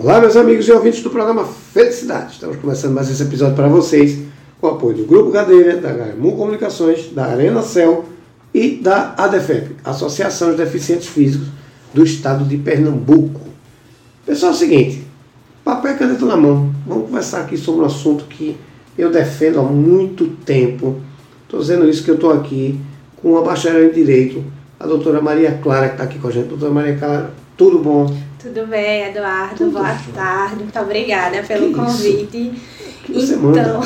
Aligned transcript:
Olá, 0.00 0.20
meus 0.20 0.36
amigos 0.36 0.68
e 0.68 0.70
ouvintes 0.70 1.02
do 1.02 1.10
programa 1.10 1.44
Felicidade. 1.44 2.34
Estamos 2.34 2.56
começando 2.58 2.94
mais 2.94 3.10
esse 3.10 3.20
episódio 3.20 3.56
para 3.56 3.66
vocês 3.66 4.16
com 4.60 4.68
o 4.68 4.70
apoio 4.70 4.98
do 4.98 5.04
Grupo 5.04 5.32
Cadeira, 5.32 5.76
da 5.76 5.92
Garmu 5.92 6.36
Comunicações, 6.36 7.10
da 7.12 7.24
Arena 7.24 7.62
Cel 7.62 8.04
e 8.54 8.76
da 8.76 9.14
ADEFEP, 9.18 9.74
Associação 9.84 10.52
de 10.52 10.58
Deficientes 10.58 11.08
Físicos 11.08 11.48
do 11.92 12.04
Estado 12.04 12.44
de 12.44 12.56
Pernambuco. 12.58 13.40
Pessoal, 14.24 14.52
é 14.52 14.54
o 14.54 14.56
seguinte, 14.56 15.04
papel 15.64 15.96
e 15.96 15.98
caneta 15.98 16.24
na 16.24 16.36
mão. 16.36 16.72
Vamos 16.86 17.06
conversar 17.06 17.40
aqui 17.40 17.56
sobre 17.56 17.82
um 17.82 17.86
assunto 17.86 18.26
que 18.26 18.56
eu 18.96 19.10
defendo 19.10 19.58
há 19.58 19.64
muito 19.64 20.28
tempo. 20.44 21.00
Estou 21.42 21.58
dizendo 21.58 21.88
isso 21.88 22.04
que 22.04 22.10
eu 22.12 22.14
estou 22.14 22.32
aqui 22.32 22.78
com 23.16 23.36
a 23.36 23.42
bacharel 23.42 23.88
em 23.88 23.92
Direito, 23.92 24.44
a 24.78 24.86
doutora 24.86 25.20
Maria 25.20 25.58
Clara, 25.60 25.88
que 25.88 25.94
está 25.94 26.04
aqui 26.04 26.20
com 26.20 26.28
a 26.28 26.30
gente. 26.30 26.46
Doutora 26.46 26.70
Maria 26.70 26.96
Clara, 26.96 27.34
tudo 27.56 27.80
bom? 27.80 28.27
Tudo 28.38 28.68
bem, 28.68 29.06
Eduardo? 29.06 29.56
Tudo 29.56 29.72
Boa 29.72 29.96
tarde. 30.14 30.62
Muito 30.62 30.78
obrigada 30.78 31.42
pelo 31.42 31.68
que 31.68 31.74
convite. 31.74 32.52
Então, 33.08 33.80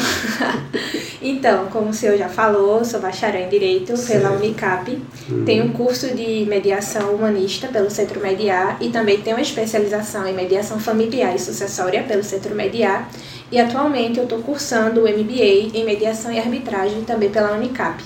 então, 1.22 1.66
como 1.66 1.88
o 1.88 1.94
senhor 1.94 2.18
já 2.18 2.28
falou, 2.28 2.84
sou 2.84 3.00
bacharel 3.00 3.46
em 3.46 3.48
Direito 3.48 3.96
certo. 3.96 4.22
pela 4.22 4.36
Unicap. 4.36 4.90
Uhum. 5.30 5.44
Tenho 5.44 5.64
um 5.64 5.72
curso 5.72 6.14
de 6.14 6.44
mediação 6.46 7.14
humanista 7.14 7.68
pelo 7.68 7.90
Centro 7.90 8.20
Mediar 8.20 8.76
e 8.80 8.90
também 8.90 9.22
tenho 9.22 9.36
uma 9.36 9.42
especialização 9.42 10.26
em 10.26 10.34
mediação 10.34 10.78
familiar 10.78 11.34
e 11.34 11.38
sucessória 11.38 12.02
pelo 12.02 12.22
Centro 12.22 12.54
Mediar. 12.54 13.08
E 13.50 13.58
atualmente 13.58 14.18
eu 14.18 14.24
estou 14.24 14.40
cursando 14.40 15.02
o 15.02 15.04
MBA 15.04 15.70
em 15.72 15.84
mediação 15.84 16.30
e 16.30 16.38
arbitragem 16.38 17.04
também 17.04 17.30
pela 17.30 17.52
Unicap. 17.52 18.02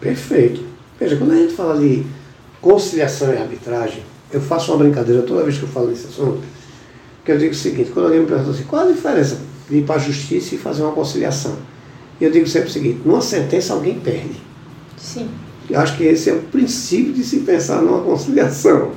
Perfeito. 0.00 0.64
Veja, 1.00 1.16
quando 1.16 1.32
a 1.32 1.36
gente 1.36 1.54
fala 1.54 1.80
de 1.80 2.04
conciliação 2.60 3.32
e 3.32 3.38
arbitragem, 3.38 4.02
eu 4.32 4.40
faço 4.40 4.72
uma 4.72 4.78
brincadeira 4.78 5.22
toda 5.22 5.42
vez 5.42 5.56
que 5.56 5.62
eu 5.62 5.68
falo 5.68 5.88
desse 5.88 6.06
assunto, 6.06 6.40
que 7.24 7.32
eu 7.32 7.38
digo 7.38 7.52
o 7.52 7.56
seguinte, 7.56 7.90
quando 7.92 8.06
alguém 8.06 8.20
me 8.20 8.26
pergunta 8.26 8.50
assim, 8.50 8.64
qual 8.64 8.86
a 8.86 8.92
diferença 8.92 9.38
de 9.68 9.78
ir 9.78 9.84
para 9.84 9.96
a 9.96 9.98
justiça 9.98 10.54
e 10.54 10.58
fazer 10.58 10.82
uma 10.82 10.92
conciliação? 10.92 11.56
E 12.20 12.24
eu 12.24 12.30
digo 12.30 12.46
sempre 12.46 12.68
o 12.68 12.72
seguinte, 12.72 13.00
numa 13.04 13.20
sentença 13.20 13.74
alguém 13.74 13.98
perde. 14.00 14.40
Sim. 14.96 15.28
Eu 15.70 15.78
acho 15.80 15.96
que 15.96 16.04
esse 16.04 16.30
é 16.30 16.32
o 16.32 16.42
princípio 16.42 17.12
de 17.12 17.22
se 17.22 17.40
pensar 17.40 17.82
numa 17.82 18.00
conciliação. 18.00 18.92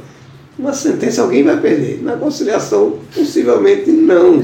Uma 0.58 0.74
sentença 0.74 1.22
alguém 1.22 1.44
vai 1.44 1.60
perder. 1.60 2.02
Na 2.02 2.16
conciliação, 2.16 3.00
possivelmente 3.14 3.92
não. 3.92 4.38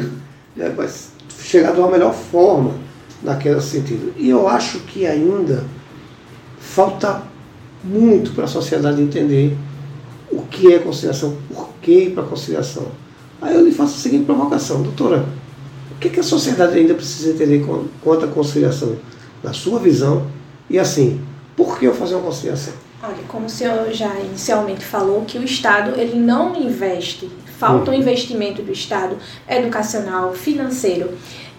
Né? 0.55 0.69
Vai 0.75 0.89
chegar 1.41 1.73
de 1.73 1.79
uma 1.79 1.89
melhor 1.89 2.13
forma 2.13 2.73
naquele 3.23 3.61
sentido. 3.61 4.13
E 4.17 4.29
eu 4.29 4.47
acho 4.47 4.79
que 4.81 5.05
ainda 5.05 5.63
falta 6.59 7.23
muito 7.83 8.31
para 8.31 8.43
a 8.43 8.47
sociedade 8.47 9.01
entender 9.01 9.55
o 10.31 10.41
que 10.41 10.73
é 10.73 10.79
conciliação, 10.79 11.37
por 11.53 11.69
que 11.81 11.91
ir 11.91 12.09
para 12.11 12.23
a 12.23 12.27
conciliação. 12.27 12.87
Aí 13.41 13.55
eu 13.55 13.63
lhe 13.63 13.71
faço 13.71 13.95
a 13.95 13.99
seguinte 13.99 14.25
provocação, 14.25 14.81
doutora, 14.81 15.25
o 15.91 15.99
que, 15.99 16.09
que 16.09 16.19
a 16.19 16.23
sociedade 16.23 16.77
ainda 16.77 16.93
precisa 16.93 17.31
entender 17.31 17.65
quanto 18.03 18.25
à 18.25 18.27
conciliação, 18.27 18.97
na 19.43 19.53
sua 19.53 19.79
visão, 19.79 20.27
e 20.69 20.77
assim, 20.77 21.21
por 21.55 21.79
que 21.79 21.85
eu 21.85 21.93
fazer 21.93 22.15
uma 22.15 22.23
conciliação? 22.23 22.73
Olha, 23.01 23.23
como 23.27 23.45
o 23.45 23.49
senhor 23.49 23.91
já 23.91 24.13
inicialmente 24.19 24.83
falou, 24.83 25.23
que 25.25 25.37
o 25.37 25.43
Estado 25.43 25.99
ele 25.99 26.19
não 26.19 26.55
investe, 26.55 27.29
falta 27.57 27.91
um 27.91 27.93
investimento 27.93 28.61
do 28.61 28.71
Estado 28.71 29.17
educacional, 29.47 30.33
financeiro. 30.33 31.11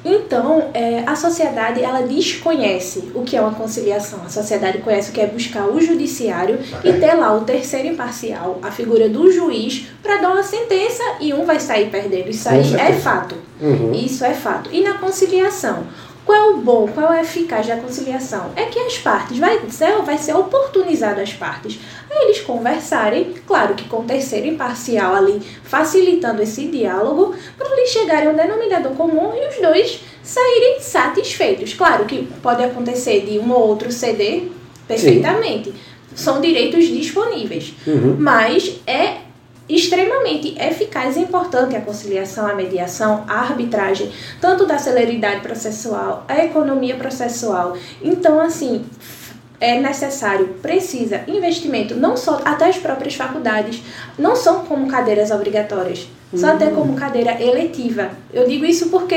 Então, 0.05 0.71
é, 0.73 1.03
a 1.07 1.17
sociedade 1.17 1.83
ela 1.83 2.03
desconhece 2.03 3.11
o 3.15 3.23
que 3.23 3.37
é 3.37 3.41
uma 3.41 3.55
conciliação. 3.55 4.21
A 4.25 4.29
sociedade 4.29 4.79
conhece 4.79 5.11
o 5.11 5.13
que 5.13 5.21
é 5.21 5.27
buscar 5.27 5.67
o 5.67 5.81
judiciário 5.81 6.59
e 6.85 6.93
ter 6.93 7.15
lá 7.15 7.35
o 7.35 7.43
terceiro 7.43 7.89
imparcial, 7.89 8.59
a 8.63 8.71
figura 8.71 9.09
do 9.09 9.31
juiz, 9.31 9.87
para 10.03 10.19
dar 10.19 10.31
uma 10.31 10.43
sentença 10.43 11.03
e 11.21 11.35
um 11.35 11.45
vai 11.45 11.59
sair 11.59 11.91
perdendo. 11.91 12.31
Isso 12.31 12.49
aí 12.49 12.75
é 12.75 12.93
fato. 12.93 13.35
Uhum. 13.61 13.93
Isso 13.93 14.25
é 14.25 14.35
fato. 14.35 14.71
E 14.73 14.83
na 14.83 14.95
conciliação, 14.95 15.85
qual 16.29 16.39
é 16.39 16.51
o 16.51 16.57
bom, 16.59 16.87
qual 16.89 17.11
é 17.11 17.21
a 17.21 17.23
eficaz 17.23 17.67
da 17.67 17.79
conciliação? 17.79 18.51
É 18.55 18.67
que 18.67 18.79
as 18.79 18.99
partes, 18.99 19.39
vai 19.39 19.59
ser, 19.71 20.03
vai 20.03 20.19
ser 20.19 20.37
oportunizado 20.37 21.23
as 21.23 21.33
partes. 21.33 21.81
Aí 22.11 22.25
eles 22.25 22.43
conversarem, 22.43 23.33
claro 23.47 23.75
que 23.75 23.89
com 23.89 24.01
o 24.01 24.05
terceiro 24.05 24.47
imparcial 24.47 25.15
ali, 25.15 25.41
facilitando 25.65 26.43
esse 26.43 26.67
diálogo, 26.67 27.35
para 27.57 27.71
eles 27.71 27.89
chegarem 27.89 28.29
a 28.29 28.31
um 28.33 28.37
denominador 28.37 28.93
comum 28.93 29.33
e 29.35 29.49
os 29.49 29.57
dois 29.57 30.01
saírem 30.23 30.79
satisfeitos. 30.81 31.73
Claro 31.73 32.05
que 32.05 32.29
pode 32.43 32.63
acontecer 32.63 33.25
de 33.25 33.39
um 33.39 33.51
ou 33.51 33.67
outro 33.67 33.91
ceder 33.91 34.51
perfeitamente. 34.87 35.71
Sim. 35.71 35.77
São 36.15 36.43
direitos 36.43 36.89
disponíveis. 36.89 37.73
Uhum. 37.87 38.17
Mas 38.19 38.81
é 38.87 39.28
extremamente 39.69 40.57
eficaz 40.59 41.17
e 41.17 41.21
importante 41.21 41.77
a 41.77 41.81
conciliação, 41.81 42.47
a 42.47 42.55
mediação, 42.55 43.25
a 43.29 43.41
arbitragem, 43.41 44.11
tanto 44.41 44.67
da 44.67 44.79
celeridade 44.79 45.41
processual, 45.41 46.25
a 46.27 46.45
economia 46.45 46.97
processual. 46.97 47.77
Então, 48.03 48.41
assim, 48.41 48.85
é 49.61 49.81
necessário, 49.81 50.49
precisa 50.63 51.23
investimento, 51.27 51.95
não 51.95 52.17
só 52.17 52.41
até 52.45 52.69
as 52.69 52.79
próprias 52.79 53.15
faculdades, 53.15 53.83
não 54.19 54.37
são 54.37 54.65
como 54.65 54.87
cadeiras 54.87 55.31
obrigatórias, 55.31 56.09
são 56.35 56.51
até 56.51 56.67
como 56.67 56.95
cadeira 56.95 57.43
eletiva. 57.43 58.11
Eu 58.33 58.47
digo 58.47 58.67
isso 58.67 58.91
porque 58.91 59.17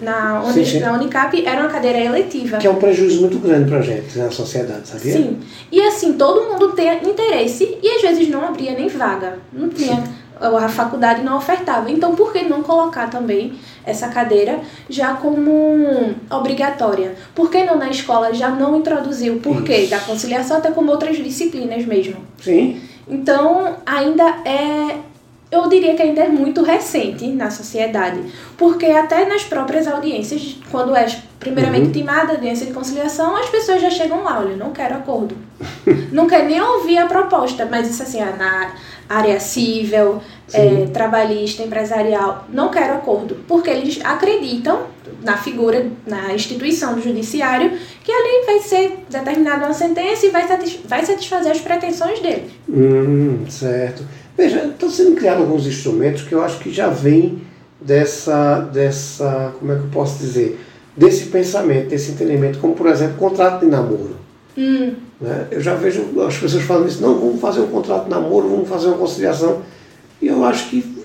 na, 0.00 0.42
sim, 0.52 0.64
sim. 0.64 0.80
na 0.80 0.92
Unicap 0.92 1.46
era 1.46 1.60
uma 1.60 1.70
cadeira 1.70 2.00
eletiva. 2.00 2.58
Que 2.58 2.66
é 2.66 2.70
um 2.70 2.76
prejuízo 2.76 3.20
muito 3.20 3.38
grande 3.38 3.68
para 3.68 3.78
a 3.78 3.82
gente, 3.82 4.18
na 4.18 4.30
sociedade, 4.30 4.88
sabia? 4.88 5.12
Sim. 5.12 5.38
E 5.70 5.80
assim, 5.80 6.14
todo 6.14 6.50
mundo 6.50 6.72
tem 6.72 6.88
interesse 7.08 7.78
e 7.80 7.88
às 7.88 8.02
vezes 8.02 8.28
não 8.28 8.44
abria 8.44 8.72
nem 8.72 8.88
vaga. 8.88 9.38
Não 9.52 9.68
tinha. 9.68 9.96
Sim. 9.96 10.21
A 10.40 10.68
faculdade 10.68 11.22
não 11.22 11.36
ofertava. 11.36 11.90
Então, 11.90 12.14
por 12.14 12.32
que 12.32 12.42
não 12.42 12.62
colocar 12.62 13.08
também 13.08 13.54
essa 13.84 14.08
cadeira 14.08 14.60
já 14.88 15.14
como 15.14 16.14
obrigatória? 16.30 17.14
Por 17.34 17.50
que 17.50 17.62
não 17.64 17.76
na 17.76 17.90
escola 17.90 18.34
já 18.34 18.50
não 18.50 18.76
introduzir 18.76 19.32
o 19.32 19.40
porquê 19.40 19.86
da 19.86 20.00
conciliação, 20.00 20.56
até 20.56 20.70
como 20.70 20.90
outras 20.90 21.16
disciplinas 21.16 21.84
mesmo? 21.84 22.16
Sim. 22.40 22.80
Então, 23.08 23.76
ainda 23.86 24.24
é 24.44 24.98
eu 25.52 25.68
diria 25.68 25.94
que 25.94 26.00
ainda 26.00 26.22
é 26.22 26.28
muito 26.30 26.62
recente 26.62 27.26
na 27.28 27.50
sociedade, 27.50 28.22
porque 28.56 28.86
até 28.86 29.26
nas 29.26 29.44
próprias 29.44 29.86
audiências, 29.86 30.56
quando 30.70 30.96
é 30.96 31.04
primeiramente 31.38 31.86
uhum. 31.88 31.92
timada 31.92 32.32
a 32.32 32.34
audiência 32.36 32.64
de 32.64 32.72
conciliação, 32.72 33.36
as 33.36 33.50
pessoas 33.50 33.82
já 33.82 33.90
chegam 33.90 34.24
lá, 34.24 34.40
olha, 34.40 34.56
não 34.56 34.72
quero 34.72 34.94
acordo. 34.94 35.36
não 36.12 36.26
quer 36.26 36.44
nem 36.44 36.60
ouvir 36.60 36.98
a 36.98 37.06
proposta, 37.06 37.66
mas 37.66 37.88
isso 37.88 38.02
assim, 38.02 38.18
na 38.20 38.72
área 39.08 39.38
civil, 39.40 40.20
é, 40.52 40.86
trabalhista, 40.92 41.62
empresarial, 41.62 42.46
não 42.52 42.70
quero 42.70 42.94
acordo, 42.94 43.36
porque 43.46 43.70
eles 43.70 44.00
acreditam 44.04 44.86
na 45.22 45.36
figura, 45.36 45.86
na 46.06 46.34
instituição 46.34 46.94
do 46.94 47.02
judiciário, 47.02 47.72
que 48.02 48.10
ali 48.10 48.46
vai 48.46 48.58
ser 48.60 49.04
determinada 49.08 49.66
uma 49.66 49.74
sentença 49.74 50.26
e 50.26 50.30
vai, 50.30 50.46
vai 50.86 51.04
satisfazer 51.04 51.52
as 51.52 51.60
pretensões 51.60 52.20
dele. 52.20 52.50
Hum, 52.68 53.44
certo. 53.48 54.04
Veja, 54.36 54.66
estão 54.66 54.90
sendo 54.90 55.14
criados 55.14 55.42
alguns 55.42 55.66
instrumentos 55.66 56.22
que 56.22 56.32
eu 56.32 56.42
acho 56.42 56.58
que 56.58 56.72
já 56.72 56.88
vêm 56.88 57.42
dessa, 57.80 58.60
dessa, 58.60 59.54
como 59.58 59.72
é 59.72 59.76
que 59.76 59.82
eu 59.82 59.90
posso 59.90 60.18
dizer, 60.18 60.58
desse 60.96 61.26
pensamento, 61.26 61.88
desse 61.88 62.12
entendimento, 62.12 62.58
como 62.58 62.74
por 62.74 62.86
exemplo, 62.86 63.16
contrato 63.16 63.60
de 63.60 63.66
namoro. 63.66 64.16
Hum. 64.56 64.94
Né? 65.22 65.46
Eu 65.52 65.60
já 65.60 65.76
vejo 65.76 66.20
as 66.26 66.36
pessoas 66.36 66.64
falando 66.64 66.88
isso, 66.88 67.00
não, 67.00 67.14
vamos 67.14 67.40
fazer 67.40 67.60
um 67.60 67.68
contrato 67.68 68.04
de 68.04 68.10
namoro, 68.10 68.48
vamos 68.48 68.68
fazer 68.68 68.88
uma 68.88 68.98
conciliação. 68.98 69.62
E 70.20 70.26
eu 70.26 70.44
acho 70.44 70.68
que 70.68 71.04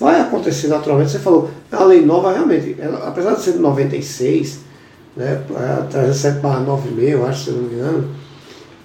vai 0.00 0.20
acontecer 0.20 0.68
naturalmente. 0.68 1.10
Você 1.10 1.18
falou, 1.18 1.50
a 1.70 1.84
lei 1.84 2.04
nova 2.04 2.32
realmente, 2.32 2.76
ela, 2.78 3.06
apesar 3.06 3.34
de 3.34 3.42
ser 3.42 3.52
de 3.52 3.58
96, 3.58 4.60
né, 5.14 5.42
37 5.90 6.38
barra 6.38 6.60
96, 6.60 7.12
eu 7.12 7.26
acho, 7.26 7.44
se 7.44 7.50
não 7.50 7.62
me 7.62 7.74
engano, 7.74 8.08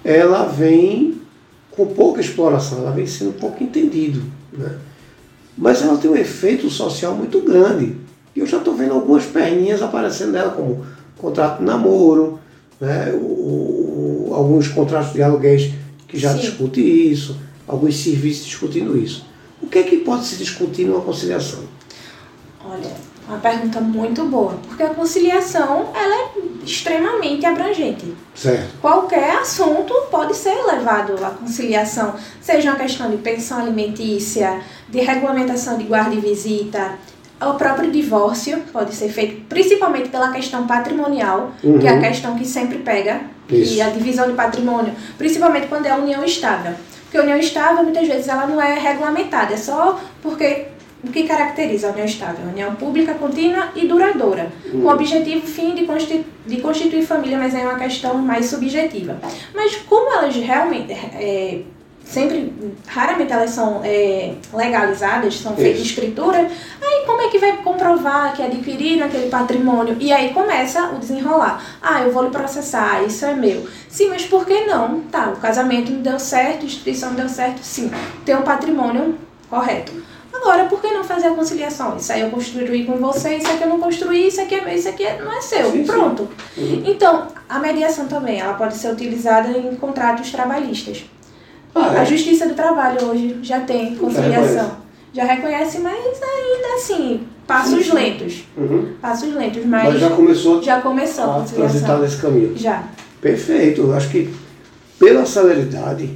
ela 0.04 0.44
vem 0.44 1.18
com 1.70 1.86
pouca 1.86 2.20
exploração, 2.20 2.78
ela 2.78 2.90
vem 2.90 3.06
sendo 3.06 3.32
pouco 3.32 3.64
entendido. 3.64 4.22
Né? 4.52 4.76
Mas 5.56 5.82
ela 5.82 5.96
tem 5.96 6.10
um 6.10 6.16
efeito 6.16 6.68
social 6.68 7.14
muito 7.14 7.40
grande. 7.40 7.96
E 8.36 8.40
eu 8.40 8.46
já 8.46 8.58
estou 8.58 8.74
vendo 8.74 8.92
algumas 8.92 9.24
perninhas 9.24 9.80
aparecendo 9.80 10.32
nela, 10.32 10.50
como 10.50 10.84
contrato 11.16 11.60
de 11.60 11.64
namoro, 11.64 12.38
né? 12.80 13.12
O, 13.14 13.93
alguns 14.34 14.68
contratos 14.68 15.12
de 15.12 15.22
aluguéis 15.22 15.72
que 16.08 16.18
já 16.18 16.32
discutem 16.32 16.84
isso, 16.84 17.36
alguns 17.66 17.96
serviços 17.96 18.46
discutindo 18.46 18.96
isso. 18.96 19.26
O 19.62 19.66
que 19.66 19.78
é 19.78 19.82
que 19.82 19.98
pode 19.98 20.24
se 20.26 20.36
discutir 20.36 20.84
numa 20.84 21.00
conciliação? 21.00 21.60
Olha, 22.64 22.92
uma 23.26 23.38
pergunta 23.38 23.80
muito 23.80 24.24
boa, 24.26 24.58
porque 24.68 24.82
a 24.82 24.90
conciliação 24.90 25.88
ela 25.94 26.14
é 26.14 26.64
extremamente 26.64 27.44
abrangente. 27.46 28.14
Certo. 28.34 28.78
Qualquer 28.80 29.38
assunto 29.38 29.94
pode 30.10 30.36
ser 30.36 30.54
levado 30.64 31.24
à 31.24 31.30
conciliação, 31.30 32.14
seja 32.40 32.70
uma 32.70 32.78
questão 32.78 33.10
de 33.10 33.16
pensão 33.18 33.60
alimentícia, 33.60 34.60
de 34.88 35.00
regulamentação 35.00 35.78
de 35.78 35.84
guarda 35.84 36.14
e 36.14 36.20
visita, 36.20 36.98
o 37.40 37.54
próprio 37.54 37.90
divórcio 37.90 38.62
pode 38.72 38.94
ser 38.94 39.08
feito 39.08 39.42
principalmente 39.48 40.08
pela 40.08 40.32
questão 40.32 40.66
patrimonial, 40.66 41.52
uhum. 41.62 41.78
que 41.78 41.86
é 41.86 41.90
a 41.90 42.00
questão 42.00 42.36
que 42.36 42.46
sempre 42.46 42.78
pega, 42.78 43.20
Isso. 43.48 43.74
e 43.74 43.82
a 43.82 43.90
divisão 43.90 44.26
de 44.28 44.34
patrimônio, 44.34 44.94
principalmente 45.18 45.66
quando 45.66 45.86
é 45.86 45.90
a 45.90 45.96
união 45.96 46.24
estável. 46.24 46.74
Porque 47.04 47.18
a 47.18 47.22
união 47.22 47.38
estável, 47.38 47.84
muitas 47.84 48.06
vezes, 48.08 48.28
ela 48.28 48.46
não 48.46 48.60
é 48.60 48.78
regulamentada, 48.78 49.54
é 49.54 49.56
só 49.56 50.00
porque 50.22 50.66
o 51.02 51.12
que 51.12 51.24
caracteriza 51.24 51.88
a 51.88 51.90
união 51.90 52.06
estável? 52.06 52.46
União 52.46 52.74
pública, 52.74 53.14
contínua 53.14 53.68
e 53.76 53.86
duradoura, 53.86 54.50
com 54.70 54.78
o 54.78 54.88
objetivo 54.88 55.46
fim 55.46 55.74
de 55.74 55.84
constituir, 55.84 56.24
de 56.46 56.56
constituir 56.60 57.04
família, 57.04 57.36
mas 57.36 57.54
é 57.54 57.62
uma 57.62 57.78
questão 57.78 58.16
mais 58.16 58.46
subjetiva. 58.46 59.18
Mas 59.54 59.76
como 59.76 60.12
elas 60.12 60.34
realmente 60.34 60.92
é, 60.92 61.60
sempre, 62.04 62.52
raramente 62.86 63.32
elas 63.32 63.50
são 63.50 63.80
é, 63.84 64.34
legalizadas, 64.52 65.34
são 65.36 65.56
feitas 65.56 65.82
escritura, 65.82 66.38
aí 66.38 67.06
como 67.06 67.22
é 67.22 67.28
que 67.28 67.38
vai 67.38 67.56
comprovar 67.58 68.34
que 68.34 68.42
adquiriram 68.42 69.06
aquele 69.06 69.28
patrimônio? 69.28 69.96
E 69.98 70.12
aí 70.12 70.32
começa 70.32 70.90
o 70.90 70.98
desenrolar. 70.98 71.62
Ah, 71.82 72.02
eu 72.02 72.12
vou 72.12 72.24
lhe 72.24 72.30
processar, 72.30 73.02
isso 73.04 73.24
é 73.24 73.34
meu. 73.34 73.66
Sim, 73.88 74.08
mas 74.08 74.24
por 74.24 74.46
que 74.46 74.66
não? 74.66 75.00
Tá, 75.02 75.30
o 75.30 75.40
casamento 75.40 75.90
não 75.90 76.02
deu 76.02 76.18
certo, 76.18 76.62
a 76.62 76.66
instituição 76.66 77.10
não 77.10 77.16
deu 77.16 77.28
certo, 77.28 77.58
sim. 77.62 77.90
Tem 78.24 78.36
um 78.36 78.42
patrimônio 78.42 79.16
correto. 79.48 79.92
Agora, 80.32 80.64
por 80.64 80.80
que 80.80 80.88
não 80.88 81.04
fazer 81.04 81.28
a 81.28 81.34
conciliação? 81.34 81.96
Isso 81.96 82.12
aí 82.12 82.20
eu 82.20 82.30
construí 82.30 82.84
com 82.84 82.96
você, 82.96 83.36
isso 83.36 83.46
aqui 83.46 83.62
eu 83.62 83.68
não 83.68 83.80
construí, 83.80 84.26
isso 84.26 84.40
aqui, 84.40 84.56
é, 84.56 84.74
isso 84.74 84.88
aqui 84.88 85.04
não 85.22 85.32
é 85.32 85.40
seu. 85.40 85.70
Sim, 85.70 85.84
Pronto. 85.84 86.28
Sim. 86.54 86.60
Uhum. 86.60 86.82
Então, 86.86 87.28
a 87.48 87.58
mediação 87.58 88.06
também, 88.08 88.40
ela 88.40 88.54
pode 88.54 88.76
ser 88.76 88.92
utilizada 88.92 89.48
em 89.56 89.74
contratos 89.76 90.30
trabalhistas. 90.30 91.04
Ah, 91.74 91.94
é? 91.94 92.00
A 92.00 92.04
Justiça 92.04 92.46
do 92.46 92.54
Trabalho 92.54 93.04
hoje 93.06 93.38
já 93.42 93.60
tem 93.60 93.96
conciliação. 93.96 94.76
Já 95.12 95.24
reconhece, 95.24 95.78
já 95.78 95.78
reconhece 95.78 95.78
mas 95.80 96.22
ainda 96.22 96.74
assim, 96.76 97.20
passos 97.46 97.86
sim, 97.86 97.92
lentos. 97.92 98.44
Uhum. 98.56 98.92
Passos 99.00 99.34
lentos, 99.34 99.64
mas, 99.64 99.92
mas, 99.92 100.00
já 100.00 100.10
começou, 100.10 100.62
já 100.62 100.80
começou 100.80 101.24
a, 101.24 101.36
a 101.38 101.42
transitar 101.42 101.98
nesse 101.98 102.16
caminho. 102.18 102.56
Já. 102.56 102.84
Perfeito. 103.20 103.92
Acho 103.92 104.10
que 104.10 104.32
pela 104.98 105.26
celeridade, 105.26 106.10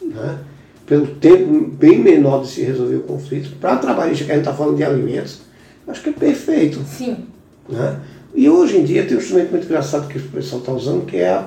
né, 0.00 0.38
pelo 0.86 1.06
tempo 1.06 1.66
bem 1.72 1.98
menor 1.98 2.42
de 2.42 2.48
se 2.48 2.62
resolver 2.62 2.96
o 2.96 3.02
conflito, 3.02 3.56
para 3.60 3.76
trabalhista 3.76 4.24
que 4.24 4.30
a 4.30 4.34
gente 4.34 4.44
está 4.44 4.54
falando 4.54 4.76
de 4.76 4.84
alimentos, 4.84 5.40
acho 5.88 6.02
que 6.02 6.10
é 6.10 6.12
perfeito. 6.12 6.82
Sim. 6.84 7.26
Né? 7.68 7.98
E 8.34 8.48
hoje 8.48 8.78
em 8.78 8.84
dia 8.84 9.04
tem 9.04 9.16
um 9.16 9.20
instrumento 9.20 9.50
muito 9.50 9.64
engraçado 9.64 10.08
que 10.08 10.18
o 10.18 10.22
pessoal 10.28 10.60
está 10.60 10.72
usando, 10.72 11.06
que 11.06 11.16
é 11.16 11.42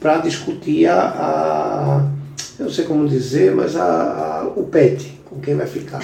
para 0.00 0.18
discutir 0.18 0.86
a, 0.86 1.00
a 1.00 2.19
eu 2.58 2.66
não 2.66 2.72
sei 2.72 2.84
como 2.84 3.08
dizer, 3.08 3.54
mas 3.54 3.76
a, 3.76 3.84
a, 3.84 4.44
o 4.56 4.64
pet, 4.64 5.20
com 5.24 5.40
quem 5.40 5.56
vai 5.56 5.66
ficar. 5.66 6.00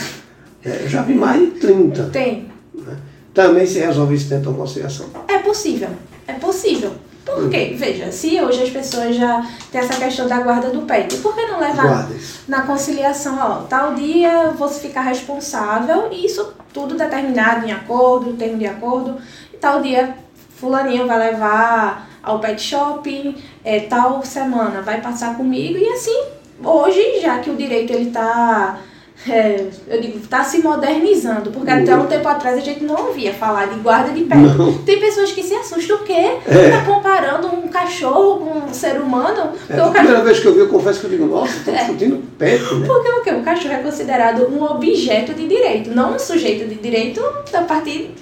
É, 0.64 0.82
eu 0.84 0.88
já 0.88 1.02
vi 1.02 1.14
mais 1.14 1.40
de 1.40 1.60
30. 1.60 2.04
Tem. 2.04 2.50
Né? 2.74 2.96
Também 3.32 3.66
se 3.66 3.78
resolve 3.78 4.14
isso 4.14 4.28
dentro 4.28 4.50
da 4.50 4.58
conciliação. 4.58 5.06
É 5.28 5.38
possível, 5.38 5.90
é 6.26 6.32
possível. 6.34 6.92
Por 7.26 7.50
quê? 7.50 7.70
Uhum. 7.72 7.76
Veja, 7.76 8.12
se 8.12 8.40
hoje 8.40 8.62
as 8.62 8.70
pessoas 8.70 9.16
já 9.16 9.44
têm 9.72 9.80
essa 9.80 9.96
questão 9.96 10.28
da 10.28 10.38
guarda 10.40 10.70
do 10.70 10.82
pet, 10.82 11.16
por 11.16 11.34
que 11.34 11.44
não 11.46 11.58
levar 11.58 12.08
na 12.46 12.62
conciliação, 12.62 13.36
ó, 13.40 13.54
tal 13.62 13.94
dia 13.94 14.50
você 14.56 14.78
ficar 14.78 15.02
responsável 15.02 16.08
e 16.12 16.24
isso 16.24 16.52
tudo 16.72 16.94
determinado 16.96 17.66
em 17.66 17.72
acordo, 17.72 18.34
termo 18.34 18.58
de 18.58 18.66
acordo, 18.66 19.16
e 19.52 19.56
tal 19.56 19.82
dia 19.82 20.14
fulaninho 20.56 21.06
vai 21.06 21.18
levar 21.18 22.05
ao 22.26 22.40
pet 22.40 22.60
shopping, 22.60 23.36
é, 23.64 23.80
tal 23.80 24.22
semana 24.24 24.82
vai 24.82 25.00
passar 25.00 25.36
comigo 25.36 25.78
e 25.78 25.88
assim 25.88 26.24
hoje, 26.62 27.20
já 27.20 27.38
que 27.38 27.48
o 27.48 27.56
direito 27.56 27.92
ele 27.92 28.08
está 28.08 28.80
é, 29.28 29.66
eu 29.88 30.00
digo, 30.00 30.18
está 30.18 30.44
se 30.44 30.58
modernizando, 30.58 31.50
porque 31.50 31.70
até 31.70 31.96
um 31.96 32.06
tempo 32.06 32.28
atrás 32.28 32.58
a 32.58 32.60
gente 32.60 32.84
não 32.84 33.08
ouvia 33.08 33.32
falar 33.32 33.66
de 33.66 33.76
guarda 33.80 34.12
de 34.12 34.22
pet. 34.24 34.40
Não. 34.40 34.78
Tem 34.78 35.00
pessoas 35.00 35.32
que 35.32 35.42
se 35.42 35.54
assustam 35.54 35.96
o 35.96 36.00
quê? 36.00 36.36
É. 36.46 36.70
Tá 36.70 36.84
comparando 36.84 37.48
um 37.48 37.66
cachorro 37.66 38.40
com 38.40 38.68
um 38.68 38.74
ser 38.74 39.00
humano? 39.00 39.52
É, 39.70 39.80
a 39.80 39.88
primeira 39.88 40.22
vez 40.22 40.38
que 40.38 40.46
eu 40.46 40.52
vi, 40.52 40.60
eu 40.60 40.68
confesso 40.68 41.00
que 41.00 41.06
eu 41.06 41.10
digo, 41.10 41.26
nossa, 41.26 41.56
estou 41.56 41.74
discutindo 41.74 42.22
pet, 42.38 42.62
né? 42.74 42.86
Porque 42.86 43.08
o 43.08 43.22
quê? 43.22 43.30
O 43.30 43.42
cachorro 43.42 43.74
é 43.74 43.78
considerado 43.78 44.48
um 44.48 44.62
objeto 44.62 45.32
de 45.32 45.48
direito, 45.48 45.90
não 45.90 46.14
um 46.14 46.18
sujeito 46.18 46.68
de 46.68 46.74
direito 46.74 47.20
a 47.54 47.62
partir 47.62 48.14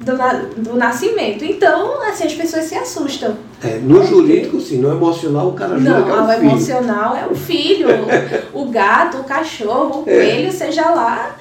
do, 0.00 0.62
do 0.62 0.76
nascimento. 0.76 1.44
Então, 1.44 2.02
assim, 2.02 2.24
as 2.24 2.34
pessoas 2.34 2.64
se 2.64 2.74
assustam. 2.74 3.36
É, 3.62 3.78
no 3.78 4.04
jurídico, 4.04 4.58
sim, 4.60 4.78
no 4.78 4.90
emocional 4.90 5.48
o 5.48 5.52
cara 5.52 5.78
jura 5.78 5.98
não, 5.98 6.04
que 6.04 6.10
é 6.10 6.14
o 6.14 6.26
filho. 6.26 6.50
emocional 6.50 7.16
é 7.16 7.26
o 7.26 7.34
filho, 7.34 7.88
o, 8.54 8.70
gato, 8.70 9.18
o 9.18 9.24
cachorro, 9.24 10.02
o 10.06 10.10
é. 10.10 10.14
coelho, 10.14 10.52
seja 10.52 10.88
lá. 10.90 11.36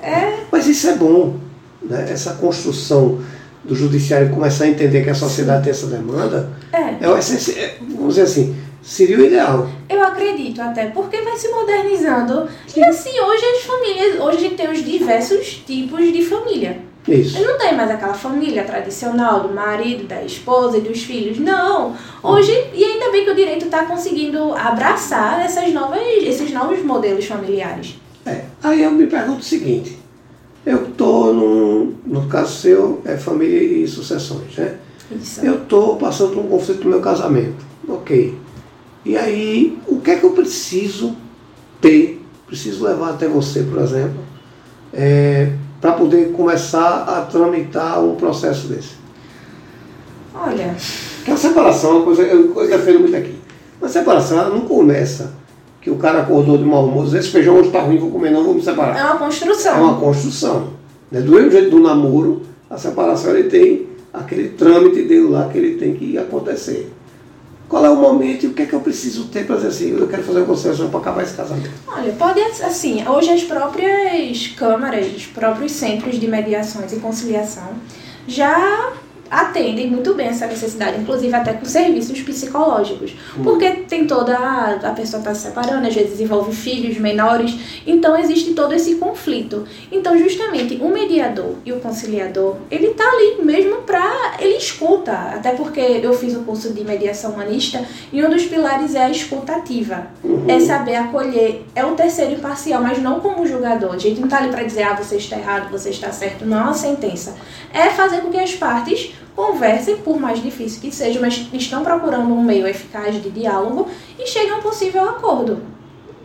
É... 0.00 0.34
Mas 0.52 0.68
isso 0.68 0.88
é 0.88 0.94
bom, 0.94 1.36
né? 1.82 2.06
essa 2.08 2.34
construção 2.34 3.18
do 3.64 3.74
judiciário 3.74 4.30
começar 4.30 4.64
a 4.64 4.68
entender 4.68 5.02
que 5.02 5.10
a 5.10 5.14
sociedade 5.14 5.64
tem 5.64 5.72
essa 5.72 5.88
demanda, 5.88 6.48
é. 6.72 6.78
é, 6.78 6.90
é 7.00 7.76
vamos 7.80 8.14
dizer 8.14 8.22
assim, 8.22 8.54
seria 8.80 9.18
o 9.18 9.24
ideal. 9.24 9.68
Eu 9.88 10.04
acredito 10.04 10.62
até, 10.62 10.86
porque 10.86 11.20
vai 11.22 11.36
se 11.36 11.48
modernizando. 11.48 12.48
E 12.76 12.84
assim, 12.84 13.18
hoje 13.18 13.44
as 13.44 13.62
famílias, 13.64 14.20
hoje 14.20 14.50
tem 14.50 14.70
os 14.70 14.84
diversos 14.84 15.64
tipos 15.66 16.12
de 16.12 16.22
família. 16.22 16.78
Isso. 17.08 17.40
Não 17.40 17.56
tem 17.56 17.76
mais 17.76 17.90
aquela 17.90 18.14
família 18.14 18.64
tradicional 18.64 19.40
do 19.40 19.54
marido, 19.54 20.08
da 20.08 20.24
esposa 20.24 20.78
e 20.78 20.80
dos 20.80 21.02
filhos. 21.02 21.38
Não. 21.38 21.94
Hoje, 22.22 22.52
e 22.74 22.84
ainda 22.84 23.10
bem 23.12 23.24
que 23.24 23.30
o 23.30 23.34
direito 23.34 23.66
está 23.66 23.84
conseguindo 23.84 24.52
abraçar 24.54 25.44
essas 25.44 25.72
novas, 25.72 26.00
esses 26.22 26.50
novos 26.52 26.82
modelos 26.82 27.24
familiares. 27.26 27.94
É. 28.24 28.44
Aí 28.62 28.82
eu 28.82 28.90
me 28.90 29.06
pergunto 29.06 29.38
o 29.38 29.44
seguinte. 29.44 29.98
Eu 30.64 30.88
estou, 30.88 31.32
no 31.32 32.26
caso 32.28 32.56
seu, 32.56 33.00
é 33.04 33.16
família 33.16 33.62
e 33.62 33.86
sucessões, 33.86 34.56
né? 34.56 34.76
Isso. 35.12 35.40
Eu 35.44 35.62
estou 35.62 35.96
passando 35.96 36.34
por 36.34 36.44
um 36.44 36.48
conflito 36.48 36.82
no 36.82 36.90
meu 36.90 37.00
casamento. 37.00 37.64
Ok. 37.88 38.36
E 39.04 39.16
aí, 39.16 39.78
o 39.86 40.00
que 40.00 40.10
é 40.10 40.16
que 40.16 40.24
eu 40.24 40.32
preciso 40.32 41.16
ter? 41.80 42.20
Preciso 42.48 42.84
levar 42.84 43.10
até 43.10 43.28
você, 43.28 43.62
por 43.62 43.80
exemplo, 43.80 44.18
é, 44.92 45.52
para 45.86 45.92
poder 45.92 46.32
começar 46.32 47.04
a 47.04 47.20
tramitar 47.20 48.02
um 48.02 48.16
processo 48.16 48.66
desse? 48.66 48.96
Olha. 50.34 50.74
Que 51.24 51.30
a 51.30 51.36
separação 51.36 51.90
é 51.90 51.94
uma 51.94 52.04
coisa, 52.04 52.22
eu, 52.22 52.60
eu 52.60 52.68
defendo 52.68 53.00
muito 53.00 53.16
aqui. 53.16 53.36
A 53.80 53.88
separação 53.88 54.50
não 54.50 54.62
começa 54.62 55.34
que 55.80 55.88
o 55.88 55.94
cara 55.94 56.22
acordou 56.22 56.58
de 56.58 56.64
mau 56.64 56.86
humor, 56.86 57.06
esse 57.14 57.28
feijão 57.28 57.54
hoje 57.54 57.68
está 57.68 57.82
ruim, 57.82 57.98
vou 57.98 58.10
comer, 58.10 58.30
não 58.30 58.42
vou 58.42 58.54
me 58.54 58.62
separar. 58.62 58.98
É 58.98 59.04
uma 59.04 59.16
construção. 59.16 59.76
É 59.76 59.80
uma 59.80 60.00
construção. 60.00 60.70
Né? 61.08 61.20
Do 61.20 61.30
mesmo 61.30 61.52
jeito 61.52 61.70
do 61.70 61.78
namoro, 61.78 62.42
a 62.68 62.76
separação 62.76 63.30
ele 63.36 63.48
tem 63.48 63.86
aquele 64.12 64.48
trâmite 64.48 65.02
dele 65.02 65.28
lá 65.28 65.48
que 65.48 65.56
ele 65.56 65.76
tem 65.76 65.94
que 65.94 66.18
acontecer. 66.18 66.92
Qual 67.68 67.84
é 67.84 67.90
o 67.90 67.96
momento 67.96 68.44
e 68.44 68.46
o 68.46 68.54
que 68.54 68.62
é 68.62 68.66
que 68.66 68.72
eu 68.72 68.80
preciso 68.80 69.24
ter 69.24 69.44
para 69.44 69.56
dizer 69.56 69.68
assim, 69.68 69.90
eu 69.98 70.06
quero 70.06 70.22
fazer 70.22 70.38
uma 70.38 70.46
conciliação 70.46 70.88
para 70.88 71.00
acabar 71.00 71.22
esse 71.22 71.34
casamento? 71.34 71.70
Olha, 71.88 72.12
pode 72.12 72.40
assim, 72.40 73.06
hoje 73.08 73.30
as 73.30 73.42
próprias 73.42 74.46
câmaras, 74.56 75.06
os 75.14 75.26
próprios 75.26 75.72
centros 75.72 76.20
de 76.20 76.28
mediações 76.28 76.92
e 76.92 76.96
conciliação 76.96 77.68
já 78.28 78.92
atendem 79.30 79.88
muito 79.88 80.14
bem 80.14 80.28
essa 80.28 80.46
necessidade, 80.46 81.00
inclusive 81.00 81.34
até 81.34 81.52
com 81.52 81.64
serviços 81.64 82.20
psicológicos, 82.20 83.12
hum. 83.36 83.42
porque 83.42 83.70
tem 83.70 84.06
toda 84.06 84.36
a, 84.36 84.72
a 84.74 84.90
pessoa 84.92 85.20
está 85.20 85.34
se 85.34 85.42
separando, 85.42 85.86
às 85.86 85.94
vezes 85.94 86.20
envolve 86.20 86.54
filhos 86.54 86.98
menores, 86.98 87.56
então 87.86 88.18
existe 88.18 88.54
todo 88.54 88.72
esse 88.74 88.96
conflito. 88.96 89.64
Então 89.90 90.18
justamente 90.18 90.78
o 90.80 90.88
mediador 90.88 91.54
e 91.64 91.72
o 91.72 91.80
conciliador, 91.80 92.56
ele 92.70 92.88
tá 92.94 93.04
ali 93.04 93.44
mesmo 93.44 93.82
para 93.82 94.36
ele 94.38 94.56
escuta, 94.56 95.12
até 95.12 95.52
porque 95.52 95.80
eu 95.80 96.12
fiz 96.12 96.34
o 96.34 96.40
curso 96.40 96.72
de 96.72 96.84
mediação 96.84 97.32
humanista 97.32 97.84
e 98.12 98.24
um 98.24 98.30
dos 98.30 98.44
pilares 98.44 98.94
é 98.94 99.04
a 99.04 99.10
escutativa, 99.10 100.06
uhum. 100.22 100.44
é 100.48 100.60
saber 100.60 100.96
acolher, 100.96 101.64
é 101.74 101.84
o 101.84 101.94
terceiro 101.94 102.32
imparcial, 102.32 102.82
mas 102.82 102.98
não 103.00 103.20
como 103.20 103.46
julgador. 103.46 103.94
A 103.94 103.98
gente 103.98 104.20
não 104.20 104.28
tá 104.28 104.38
ali 104.38 104.50
para 104.50 104.62
dizer 104.62 104.82
ah 104.82 104.94
você 104.94 105.16
está 105.16 105.36
errado, 105.36 105.70
você 105.70 105.90
está 105.90 106.10
certo, 106.10 106.44
não 106.44 106.58
é 106.58 106.62
uma 106.62 106.74
sentença, 106.74 107.36
é 107.72 107.90
fazer 107.90 108.20
com 108.20 108.30
que 108.30 108.38
as 108.38 108.54
partes 108.54 109.15
conversem, 109.36 109.98
por 109.98 110.18
mais 110.18 110.42
difícil 110.42 110.80
que 110.80 110.90
seja, 110.90 111.20
mas 111.20 111.46
estão 111.52 111.84
procurando 111.84 112.32
um 112.32 112.42
meio 112.42 112.66
eficaz 112.66 113.22
de 113.22 113.30
diálogo 113.30 113.86
e 114.18 114.26
chegam 114.26 114.56
a 114.56 114.58
um 114.58 114.62
possível 114.62 115.02
acordo. 115.04 115.60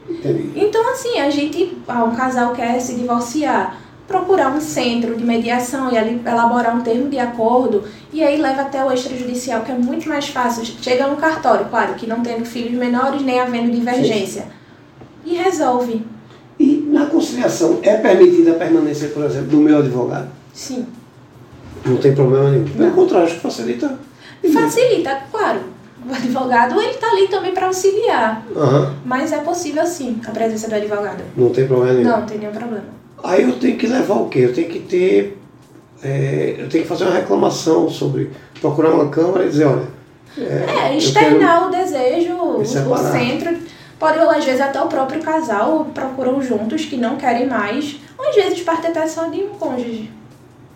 Entendi. 0.09 0.51
Então, 0.55 0.89
assim, 0.91 1.19
a 1.19 1.29
gente, 1.29 1.77
ah, 1.87 2.05
um 2.05 2.15
casal 2.15 2.53
quer 2.53 2.79
se 2.79 2.95
divorciar, 2.95 3.77
procurar 4.07 4.49
um 4.49 4.61
centro 4.61 5.15
de 5.15 5.23
mediação 5.23 5.91
e 5.91 5.97
ali 5.97 6.21
elaborar 6.25 6.75
um 6.75 6.81
termo 6.81 7.09
de 7.09 7.19
acordo 7.19 7.83
e 8.11 8.23
aí 8.23 8.41
leva 8.41 8.61
até 8.61 8.83
o 8.83 8.91
extrajudicial, 8.91 9.61
que 9.61 9.71
é 9.71 9.75
muito 9.75 10.07
mais 10.07 10.27
fácil. 10.27 10.63
Chega 10.81 11.07
no 11.07 11.17
cartório, 11.17 11.67
claro, 11.69 11.95
que 11.95 12.07
não 12.07 12.21
tendo 12.21 12.45
filhos 12.45 12.73
menores 12.73 13.21
nem 13.21 13.39
havendo 13.39 13.71
divergência. 13.71 14.45
E 15.25 15.35
resolve. 15.35 16.05
E 16.57 16.87
na 16.89 17.05
conciliação 17.05 17.79
é 17.83 17.97
permitida 17.97 18.51
a 18.51 18.55
permanência, 18.55 19.09
por 19.09 19.23
exemplo, 19.23 19.47
do 19.47 19.57
meu 19.57 19.79
advogado? 19.79 20.29
Sim. 20.53 20.85
Não 21.85 21.97
tem 21.97 22.13
problema 22.13 22.49
nenhum. 22.49 22.65
Pelo 22.65 22.89
não. 22.89 22.95
contrário, 22.95 23.25
acho 23.25 23.35
que 23.35 23.41
facilita. 23.41 23.99
Facilita, 24.53 25.21
claro. 25.31 25.59
O 26.07 26.13
advogado 26.13 26.81
ele 26.81 26.91
está 26.91 27.11
ali 27.11 27.27
também 27.27 27.53
para 27.53 27.67
auxiliar. 27.67 28.43
Uhum. 28.55 28.93
Mas 29.05 29.31
é 29.31 29.37
possível 29.37 29.85
sim 29.85 30.19
a 30.25 30.31
presença 30.31 30.67
do 30.67 30.75
advogado. 30.75 31.23
Não 31.37 31.49
tem 31.49 31.67
problema 31.67 31.93
nenhum. 31.93 32.09
Não, 32.09 32.19
não 32.19 32.25
tem 32.25 32.37
nenhum 32.39 32.51
problema. 32.51 32.85
Aí 33.23 33.43
eu 33.43 33.53
tenho 33.59 33.77
que 33.77 33.87
levar 33.87 34.15
o 34.15 34.27
quê? 34.27 34.39
Eu 34.39 34.53
tenho 34.53 34.69
que 34.69 34.79
ter. 34.79 35.37
É, 36.03 36.55
eu 36.57 36.69
tenho 36.69 36.83
que 36.83 36.89
fazer 36.89 37.03
uma 37.03 37.13
reclamação 37.13 37.87
sobre. 37.89 38.31
procurar 38.59 38.89
uma 38.89 39.09
câmara 39.09 39.45
e 39.45 39.49
dizer, 39.49 39.65
olha. 39.65 40.01
É, 40.37 40.93
é 40.93 40.97
externar 40.97 41.67
o 41.67 41.71
desejo, 41.71 42.35
o 42.35 42.65
centro 42.65 43.57
Pode, 44.01 44.17
ou 44.17 44.31
às 44.31 44.43
vezes 44.43 44.59
até 44.59 44.81
o 44.81 44.87
próprio 44.87 45.21
casal 45.21 45.85
procuram 45.93 46.41
juntos 46.41 46.85
que 46.85 46.97
não 46.97 47.17
querem 47.17 47.47
mais, 47.47 47.97
ou 48.17 48.27
às 48.27 48.33
vezes 48.33 48.59
parte 48.61 48.87
até 48.87 49.05
só 49.05 49.27
de 49.27 49.41
um 49.41 49.49
cônjuge. 49.49 50.09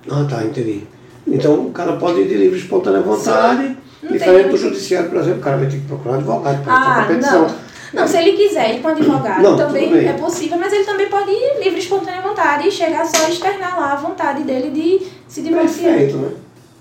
Ah, 0.08 0.28
tá, 0.30 0.44
entendi. 0.44 0.84
Então 1.28 1.68
o 1.68 1.72
cara 1.72 1.94
pode 1.94 2.22
ir 2.22 2.28
de 2.28 2.36
livre 2.36 2.60
espontânea 2.60 3.02
vontade, 3.02 3.76
diferente 4.10 4.50
do 4.50 4.58
judiciário, 4.58 5.10
por 5.10 5.20
exemplo, 5.20 5.40
o 5.40 5.44
cara 5.44 5.58
vai 5.58 5.68
ter 5.68 5.78
que 5.78 5.88
procurar 5.88 6.16
advogado 6.16 6.64
para 6.64 6.74
Ah, 6.74 7.02
a 7.02 7.06
petição. 7.06 7.42
não. 7.48 7.66
Não, 7.94 8.06
se 8.06 8.18
ele 8.18 8.34
quiser 8.34 8.76
ir 8.76 8.82
com 8.82 8.90
advogado, 8.90 9.42
Não, 9.42 9.56
também 9.56 10.06
é 10.06 10.14
possível, 10.14 10.58
mas 10.60 10.74
ele 10.74 10.84
também 10.84 11.08
pode 11.08 11.32
ir 11.32 11.64
livre, 11.64 11.80
espontânea 11.80 12.22
vontade 12.22 12.68
e 12.68 12.72
chegar 12.72 13.06
só 13.06 13.26
a 13.26 13.30
externar 13.30 13.80
lá 13.80 13.94
a 13.94 13.96
vontade 13.96 14.44
dele 14.44 14.70
de 14.70 15.06
se 15.28 15.42
divorciar. 15.42 15.94
Perfeito, 15.94 16.18
né? 16.18 16.30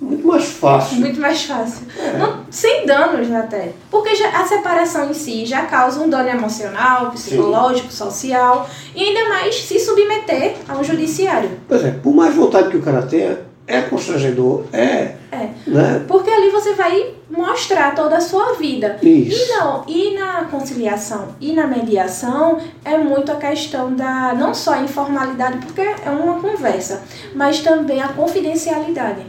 Muito 0.01 0.27
mais 0.27 0.45
fácil. 0.47 0.99
Muito 0.99 1.21
mais 1.21 1.45
fácil. 1.45 1.87
É. 1.97 2.19
Não- 2.19 2.41
sem 2.51 2.85
danos 2.85 3.31
até. 3.31 3.71
Porque 3.91 4.15
já- 4.17 4.29
a 4.41 4.45
separação 4.45 5.09
em 5.09 5.15
si 5.15 5.47
já 5.47 5.63
causa 5.67 6.01
um 6.01 6.09
dano 6.11 6.29
emocional, 6.29 7.11
psicológico, 7.13 7.93
social. 7.93 8.69
E 8.95 9.03
ainda 9.05 9.29
mais 9.29 9.55
se 9.55 9.79
submeter 9.79 10.57
a 10.69 10.77
um 10.77 10.83
judiciário. 10.83 11.51
Pois 11.69 11.85
é, 11.85 11.91
por 11.93 12.13
mais 12.13 12.35
vontade 12.35 12.71
que 12.71 12.77
o 12.77 12.83
cara 12.83 13.03
tenha, 13.03 13.39
é 13.66 13.80
constrangedor, 13.83 14.64
é, 14.73 15.14
É. 15.33 15.49
né? 15.66 16.04
Porque 16.06 16.28
ali 16.30 16.50
você 16.50 16.75
vai 16.75 17.14
mostrar 17.30 17.94
toda 17.94 18.16
a 18.18 18.21
sua 18.21 18.52
vida. 18.54 18.99
Isso. 19.02 19.42
E, 19.42 19.49
não, 19.56 19.85
e 19.88 20.14
na 20.18 20.44
conciliação 20.44 21.28
e 21.40 21.52
na 21.52 21.66
mediação 21.66 22.59
é 22.85 22.99
muito 22.99 23.33
a 23.33 23.37
questão 23.37 23.94
da 23.94 24.35
não 24.35 24.52
só 24.54 24.75
a 24.75 24.83
informalidade, 24.83 25.59
porque 25.64 25.80
é 25.80 26.11
uma 26.11 26.40
conversa, 26.40 27.02
mas 27.35 27.61
também 27.61 28.00
a 28.02 28.09
confidencialidade, 28.09 29.23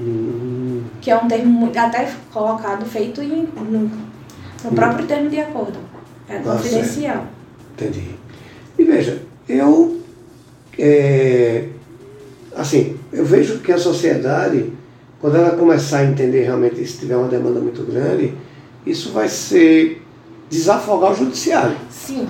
Hum, 0.00 0.84
que 1.02 1.10
é 1.10 1.16
um 1.16 1.28
termo 1.28 1.70
até 1.76 2.10
colocado, 2.32 2.84
feito 2.86 3.20
em, 3.20 3.46
no, 3.56 3.90
no 4.64 4.70
próprio 4.74 5.06
termo 5.06 5.28
de 5.28 5.38
acordo. 5.40 5.78
É 6.28 6.38
Tá 6.38 6.52
confidencial. 6.52 7.26
entendi. 7.74 8.14
E 8.78 8.84
veja, 8.84 9.20
eu, 9.46 10.00
é, 10.78 11.68
assim, 12.56 12.98
eu 13.12 13.24
vejo 13.24 13.58
que 13.58 13.72
a 13.72 13.78
sociedade, 13.78 14.72
quando 15.20 15.36
ela 15.36 15.56
começar 15.56 15.98
a 15.98 16.04
entender 16.04 16.42
realmente 16.42 16.84
se 16.86 16.98
tiver 16.98 17.16
uma 17.16 17.28
demanda 17.28 17.60
muito 17.60 17.82
grande, 17.82 18.34
isso 18.86 19.12
vai 19.12 19.28
ser 19.28 20.02
desafogar 20.50 21.12
o 21.12 21.14
judiciário. 21.14 21.76
Sim. 21.90 22.28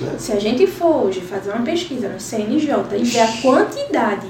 Né? 0.00 0.14
Se 0.18 0.32
a 0.32 0.38
gente 0.38 0.66
for 0.66 1.06
hoje 1.06 1.20
fazer 1.20 1.50
uma 1.50 1.62
pesquisa 1.62 2.08
no 2.08 2.20
CNJ 2.20 2.74
e 2.98 3.04
ver 3.04 3.20
a 3.20 3.32
quantidade 3.40 4.26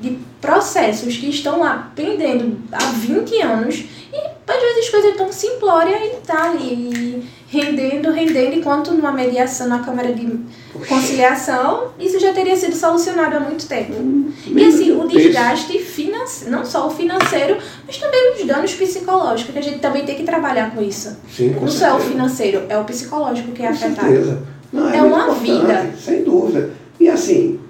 de 0.00 0.18
processos 0.40 1.16
que 1.16 1.28
estão 1.28 1.60
lá 1.60 1.92
pendendo 1.94 2.58
há 2.72 2.84
20 2.90 3.40
anos, 3.40 3.84
e 4.12 4.16
às 4.46 4.60
vezes 4.60 4.90
coisas 4.90 5.16
tão 5.16 5.32
simplórias 5.32 6.02
e 6.02 6.16
tá 6.26 6.50
ali 6.50 7.24
rendendo, 7.54 8.10
rendendo, 8.10 8.56
enquanto 8.56 8.92
numa 8.92 9.12
mediação 9.12 9.68
na 9.68 9.78
Câmara 9.78 10.12
de 10.12 10.26
Conciliação, 10.88 11.88
isso 12.00 12.18
já 12.18 12.32
teria 12.32 12.56
sido 12.56 12.74
solucionado 12.74 13.36
há 13.36 13.40
muito 13.40 13.66
tempo. 13.68 13.92
E 14.46 14.64
assim, 14.64 14.90
o 14.92 15.06
desgaste 15.06 15.78
financeiro, 15.78 16.50
não 16.50 16.64
só 16.64 16.88
o 16.88 16.90
financeiro, 16.90 17.56
mas 17.86 17.96
também 17.98 18.32
os 18.34 18.44
danos 18.44 18.74
psicológicos, 18.74 19.52
que 19.52 19.58
a 19.58 19.62
gente 19.62 19.78
também 19.78 20.04
tem 20.04 20.16
que 20.16 20.24
trabalhar 20.24 20.74
com 20.74 20.82
isso. 20.82 21.16
Sim, 21.30 21.52
com 21.52 21.60
Não 21.66 21.68
só 21.68 21.84
é 21.86 21.88
o 21.88 21.92
certeza. 21.92 22.10
financeiro, 22.10 22.62
é 22.68 22.78
o 22.78 22.84
psicológico 22.84 23.52
que 23.52 23.62
é 23.62 23.68
Com 23.68 23.72
afetado. 23.74 24.08
certeza. 24.08 24.42
Não, 24.72 24.88
É 24.92 25.00
muito 25.00 25.14
uma 25.14 25.34
vida. 25.34 25.90
Sem 25.96 26.24
dúvida. 26.24 26.70
E 26.98 27.08
assim, 27.08 27.60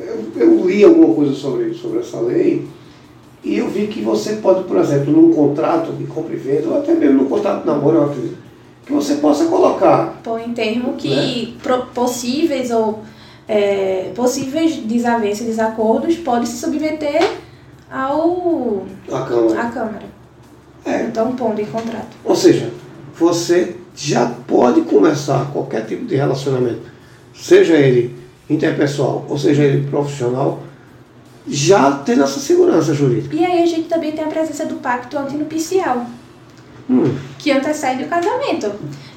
eu, 0.00 0.24
eu 0.36 0.66
li 0.66 0.82
alguma 0.82 1.14
coisa 1.14 1.32
sobre, 1.32 1.72
sobre 1.74 2.00
essa 2.00 2.18
lei 2.20 2.66
e 3.44 3.58
eu 3.58 3.68
vi 3.68 3.86
que 3.86 4.00
você 4.00 4.34
pode, 4.34 4.64
por 4.64 4.76
exemplo, 4.78 5.12
num 5.12 5.32
contrato 5.32 5.92
de 5.92 6.04
compra 6.04 6.34
e 6.34 6.36
venda, 6.38 6.68
ou 6.68 6.78
até 6.78 6.92
mesmo 6.94 7.22
num 7.22 7.28
contrato 7.28 7.60
de 7.60 7.66
namoro, 7.68 7.96
eu 7.98 8.04
acredito, 8.04 8.47
que 8.88 8.92
você 8.94 9.16
possa 9.16 9.44
colocar. 9.44 10.18
põe 10.24 10.44
em 10.46 10.52
termo 10.54 10.94
que 10.94 11.56
pro- 11.62 11.86
possíveis 11.94 12.70
ou 12.70 13.00
é, 13.46 14.10
possíveis 14.14 14.76
desavenças 14.78 15.46
desacordos 15.46 16.16
podem 16.16 16.46
se 16.46 16.56
submeter 16.58 17.22
ao 17.90 18.84
A 19.12 19.20
Câmara. 19.22 19.60
à 19.60 19.70
Câmara. 19.70 20.02
É. 20.84 21.02
Então, 21.04 21.32
pondo 21.36 21.60
em 21.60 21.66
contrato. 21.66 22.08
Ou 22.24 22.34
seja, 22.34 22.70
você 23.14 23.76
já 23.94 24.32
pode 24.46 24.82
começar 24.82 25.50
qualquer 25.52 25.84
tipo 25.84 26.04
de 26.06 26.16
relacionamento, 26.16 26.80
seja 27.34 27.74
ele 27.74 28.16
interpessoal 28.48 29.26
ou 29.28 29.36
seja 29.36 29.62
ele 29.64 29.86
profissional, 29.90 30.60
já 31.46 31.92
tendo 32.04 32.22
essa 32.22 32.38
segurança 32.40 32.94
jurídica. 32.94 33.34
E 33.36 33.44
aí 33.44 33.62
a 33.62 33.66
gente 33.66 33.88
também 33.88 34.12
tem 34.12 34.24
a 34.24 34.28
presença 34.28 34.64
do 34.66 34.76
pacto 34.76 35.18
antinupcial, 35.18 36.06
Hum, 36.88 37.14
que 37.38 37.52
antecede 37.52 38.04
o 38.04 38.08
casamento. 38.08 38.66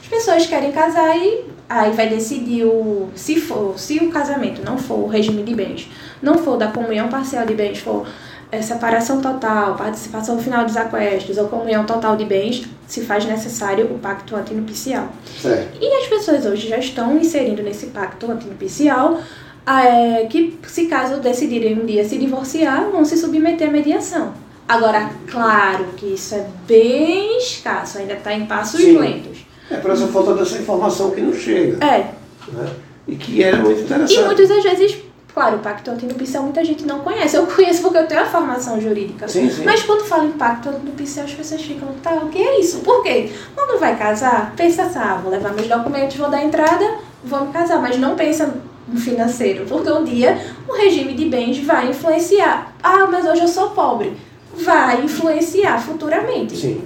As 0.02 0.08
pessoas 0.08 0.46
querem 0.46 0.72
casar 0.72 1.16
e 1.18 1.46
aí 1.70 1.92
vai 1.94 2.10
decidir 2.10 2.66
o 2.66 3.10
se 3.16 3.40
for, 3.40 3.80
se 3.80 3.98
o 4.00 4.12
casamento 4.12 4.62
não 4.64 4.78
for 4.78 5.00
o 5.00 5.08
regime 5.08 5.42
de 5.44 5.56
bens, 5.56 5.90
não 6.22 6.38
for 6.38 6.58
da 6.58 6.68
comunhão 6.68 7.08
parcial 7.08 7.46
de 7.46 7.54
bens, 7.54 7.80
for 7.80 8.06
é, 8.52 8.62
separação 8.62 9.22
total, 9.22 9.76
participação 9.76 10.38
final 10.38 10.66
dos 10.66 10.76
aquestos 10.76 11.38
ou 11.38 11.48
comunhão 11.48 11.86
total 11.86 12.18
de 12.18 12.26
bens, 12.26 12.68
se 12.86 13.02
faz 13.02 13.24
necessário 13.26 13.86
o 13.86 13.98
pacto 13.98 14.36
antinupcial. 14.36 15.08
certo. 15.42 15.78
E 15.82 15.88
as 15.96 16.08
pessoas 16.08 16.46
hoje 16.46 16.68
já 16.68 16.78
estão 16.78 17.18
inserindo 17.18 17.64
nesse 17.64 17.88
pacto 17.88 18.30
antinupcial 18.30 19.22
é, 19.66 20.26
que, 20.26 20.60
se 20.68 20.88
caso 20.88 21.22
decidirem 21.22 21.80
um 21.80 21.86
dia 21.86 22.04
se 22.04 22.18
divorciar, 22.18 22.90
vão 22.90 23.06
se 23.06 23.18
submeter 23.18 23.70
à 23.70 23.72
mediação. 23.72 24.34
Agora, 24.72 25.10
claro 25.30 25.84
que 25.98 26.14
isso 26.14 26.34
é 26.34 26.46
bem 26.66 27.38
escasso, 27.38 27.98
ainda 27.98 28.14
está 28.14 28.34
em 28.34 28.46
passos 28.46 28.80
Sim. 28.80 28.98
lentos. 28.98 29.40
É 29.70 29.76
por 29.76 29.92
essa 29.92 30.08
falta 30.08 30.34
dessa 30.34 30.58
informação 30.58 31.12
que 31.12 31.20
não 31.20 31.34
chega. 31.34 31.86
É, 31.86 32.12
Né? 32.54 32.70
E 33.06 33.16
que 33.18 33.44
era 33.44 33.58
muito 33.58 33.82
interessante. 33.82 34.18
e 34.18 34.24
muitas 34.24 34.48
das 34.48 34.64
vezes, 34.64 34.98
claro, 35.34 35.58
o 35.58 35.60
pacto 35.60 35.92
antinupcial 35.92 36.44
muita 36.44 36.64
gente 36.64 36.86
não 36.86 37.00
conhece. 37.00 37.36
Eu 37.36 37.46
conheço 37.48 37.82
porque 37.82 37.98
eu 37.98 38.08
tenho 38.08 38.22
a 38.22 38.26
formação 38.26 38.80
jurídica. 38.80 39.28
Sim, 39.28 39.50
sim. 39.50 39.66
Mas 39.66 39.84
quando 39.84 40.06
falo 40.06 40.28
em 40.28 40.32
pacto 40.32 40.70
antinupcial, 40.70 41.26
as 41.26 41.34
pessoas 41.34 41.62
ficam, 41.62 41.90
tá, 42.02 42.14
o 42.14 42.30
que 42.30 42.42
é 42.42 42.62
isso? 42.62 42.80
Por 42.80 43.04
quê? 43.04 43.30
Quando 43.54 43.78
vai 43.78 43.98
casar, 43.98 44.54
pensa 44.56 44.84
assim, 44.84 45.00
ah, 45.00 45.20
vou 45.22 45.32
levar 45.34 45.52
meus 45.54 45.68
documentos, 45.68 46.16
vou 46.16 46.30
dar 46.30 46.46
entrada, 46.46 46.96
vou 47.26 47.46
me 47.46 47.52
casar. 47.52 47.82
Mas 47.82 47.98
não 47.98 48.16
pensa 48.16 48.54
no 48.88 48.98
financeiro, 48.98 49.66
porque 49.68 49.92
um 49.92 50.06
dia 50.06 50.40
o 50.66 50.74
regime 50.74 51.14
de 51.14 51.26
bens 51.26 51.60
vai 51.60 51.90
influenciar. 51.90 52.74
Ah, 52.82 53.06
mas 53.12 53.26
hoje 53.26 53.42
eu 53.42 53.48
sou 53.50 53.72
pobre. 53.72 54.16
Vai 54.54 55.04
influenciar 55.04 55.80
futuramente. 55.80 56.56
Sim. 56.58 56.82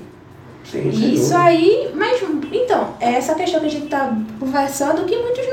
Sim, 0.70 0.90
Isso 0.90 1.30
dúvida. 1.30 1.44
aí, 1.44 1.92
mas 1.94 2.20
então, 2.52 2.90
é 3.00 3.14
essa 3.14 3.36
questão 3.36 3.60
que 3.60 3.68
a 3.68 3.70
gente 3.70 3.86
está 3.86 4.18
conversando 4.40 5.06
que 5.06 5.16
muitos 5.16 5.46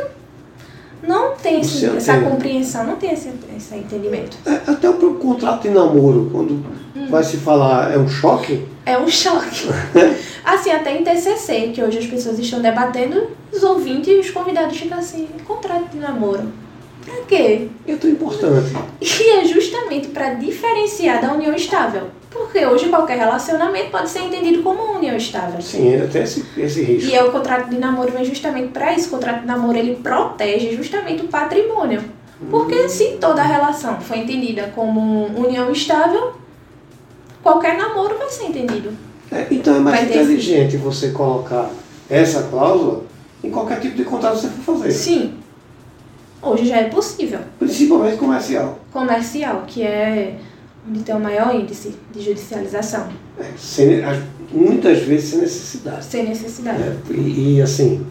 não, 1.02 1.28
não 1.31 1.37
têm 1.37 1.61
esse- 1.61 1.85
essa 1.85 2.19
compreensão, 2.21 2.85
não 2.85 2.97
tem 2.97 3.12
esse, 3.12 3.31
esse 3.54 3.75
entendimento. 3.75 4.38
É, 4.47 4.52
até 4.71 4.88
o 4.88 4.95
próprio 4.95 5.14
contrato 5.21 5.62
de 5.62 5.69
namoro, 5.71 6.31
quando 6.33 6.64
Hum. 6.97 7.07
vai 7.11 7.23
se 7.23 7.37
falar, 7.37 7.92
é 7.92 7.99
um 7.99 8.09
choque. 8.09 8.66
É 8.87 8.97
um 8.99 9.07
choque. 9.09 9.69
assim, 10.45 10.71
até 10.71 10.99
em 10.99 11.04
TCC, 11.04 11.73
que 11.75 11.83
hoje 11.83 11.99
as 11.99 12.07
pessoas 12.07 12.38
estão 12.38 12.61
debatendo, 12.61 13.28
os 13.52 13.62
ouvintes 13.62 14.09
e 14.09 14.19
os 14.19 14.31
convidados 14.31 14.76
ficam 14.78 14.99
assim, 14.99 15.28
contrato 15.47 15.90
de 15.92 15.99
namoro. 15.99 16.45
Pra 17.04 17.14
quê? 17.26 17.68
É 17.87 17.97
tão 17.97 18.11
importante. 18.11 18.73
E 19.00 19.30
é 19.30 19.44
justamente 19.44 20.09
para 20.09 20.35
diferenciar 20.35 21.21
da 21.21 21.32
união 21.32 21.54
estável. 21.54 22.09
Porque 22.30 22.64
hoje 22.64 22.88
qualquer 22.88 23.18
relacionamento 23.18 23.90
pode 23.90 24.09
ser 24.09 24.21
entendido 24.21 24.62
como 24.62 24.82
uma 24.82 24.99
união 24.99 25.16
estável. 25.16 25.61
Sim, 25.61 25.92
ainda 25.92 26.09
tem 26.09 26.23
esse, 26.23 26.44
esse 26.56 26.82
risco. 26.82 27.11
E 27.11 27.14
é 27.14 27.23
o 27.23 27.30
contrato 27.30 27.68
de 27.68 27.78
namoro 27.78 28.11
vem 28.12 28.25
justamente 28.25 28.68
para 28.68 28.94
isso. 28.94 29.09
O 29.09 29.11
contrato 29.11 29.40
de 29.40 29.47
namoro 29.47 29.76
ele 29.76 29.97
protege 29.97 30.75
justamente 30.75 31.23
o 31.23 31.28
patrimônio. 31.28 32.02
Porque 32.50 32.88
se 32.88 33.18
toda 33.21 33.42
a 33.42 33.44
relação 33.44 34.00
foi 34.00 34.18
entendida 34.18 34.73
como 34.75 35.26
união 35.26 35.71
estável, 35.71 36.32
qualquer 37.42 37.76
namoro 37.76 38.18
vai 38.18 38.28
ser 38.30 38.47
entendido. 38.47 38.90
É, 39.30 39.47
então 39.50 39.76
é 39.76 39.78
mais 39.78 40.11
inteligente 40.11 40.76
você 40.76 41.11
colocar 41.11 41.71
essa 42.11 42.44
cláusula 42.44 43.04
em 43.44 43.50
qualquer 43.50 43.80
tipo 43.80 43.97
de 43.97 44.04
contrato 44.04 44.37
que 44.37 44.42
você 44.42 44.49
for 44.49 44.76
fazer. 44.76 44.92
Sim, 44.92 45.35
hoje 46.42 46.66
já 46.66 46.78
é 46.78 46.84
possível. 46.88 47.40
Principalmente 47.58 48.16
comercial. 48.18 48.78
Comercial, 48.92 49.64
que 49.66 49.82
é 49.82 50.38
onde 50.88 51.00
tem 51.00 51.14
o 51.14 51.20
maior 51.20 51.54
índice 51.54 51.94
de 52.12 52.20
judicialização, 52.20 53.06
É, 53.38 53.44
sem- 53.56 54.02
as- 54.04 54.18
muitas 54.52 54.99
vezes 55.02 55.30
sem 55.30 55.40
necessidade. 55.40 56.04
sem 56.04 56.28
necessidade. 56.28 56.82
É, 56.82 56.96
e, 57.12 57.56
e, 57.56 57.62
assim, 57.62 58.04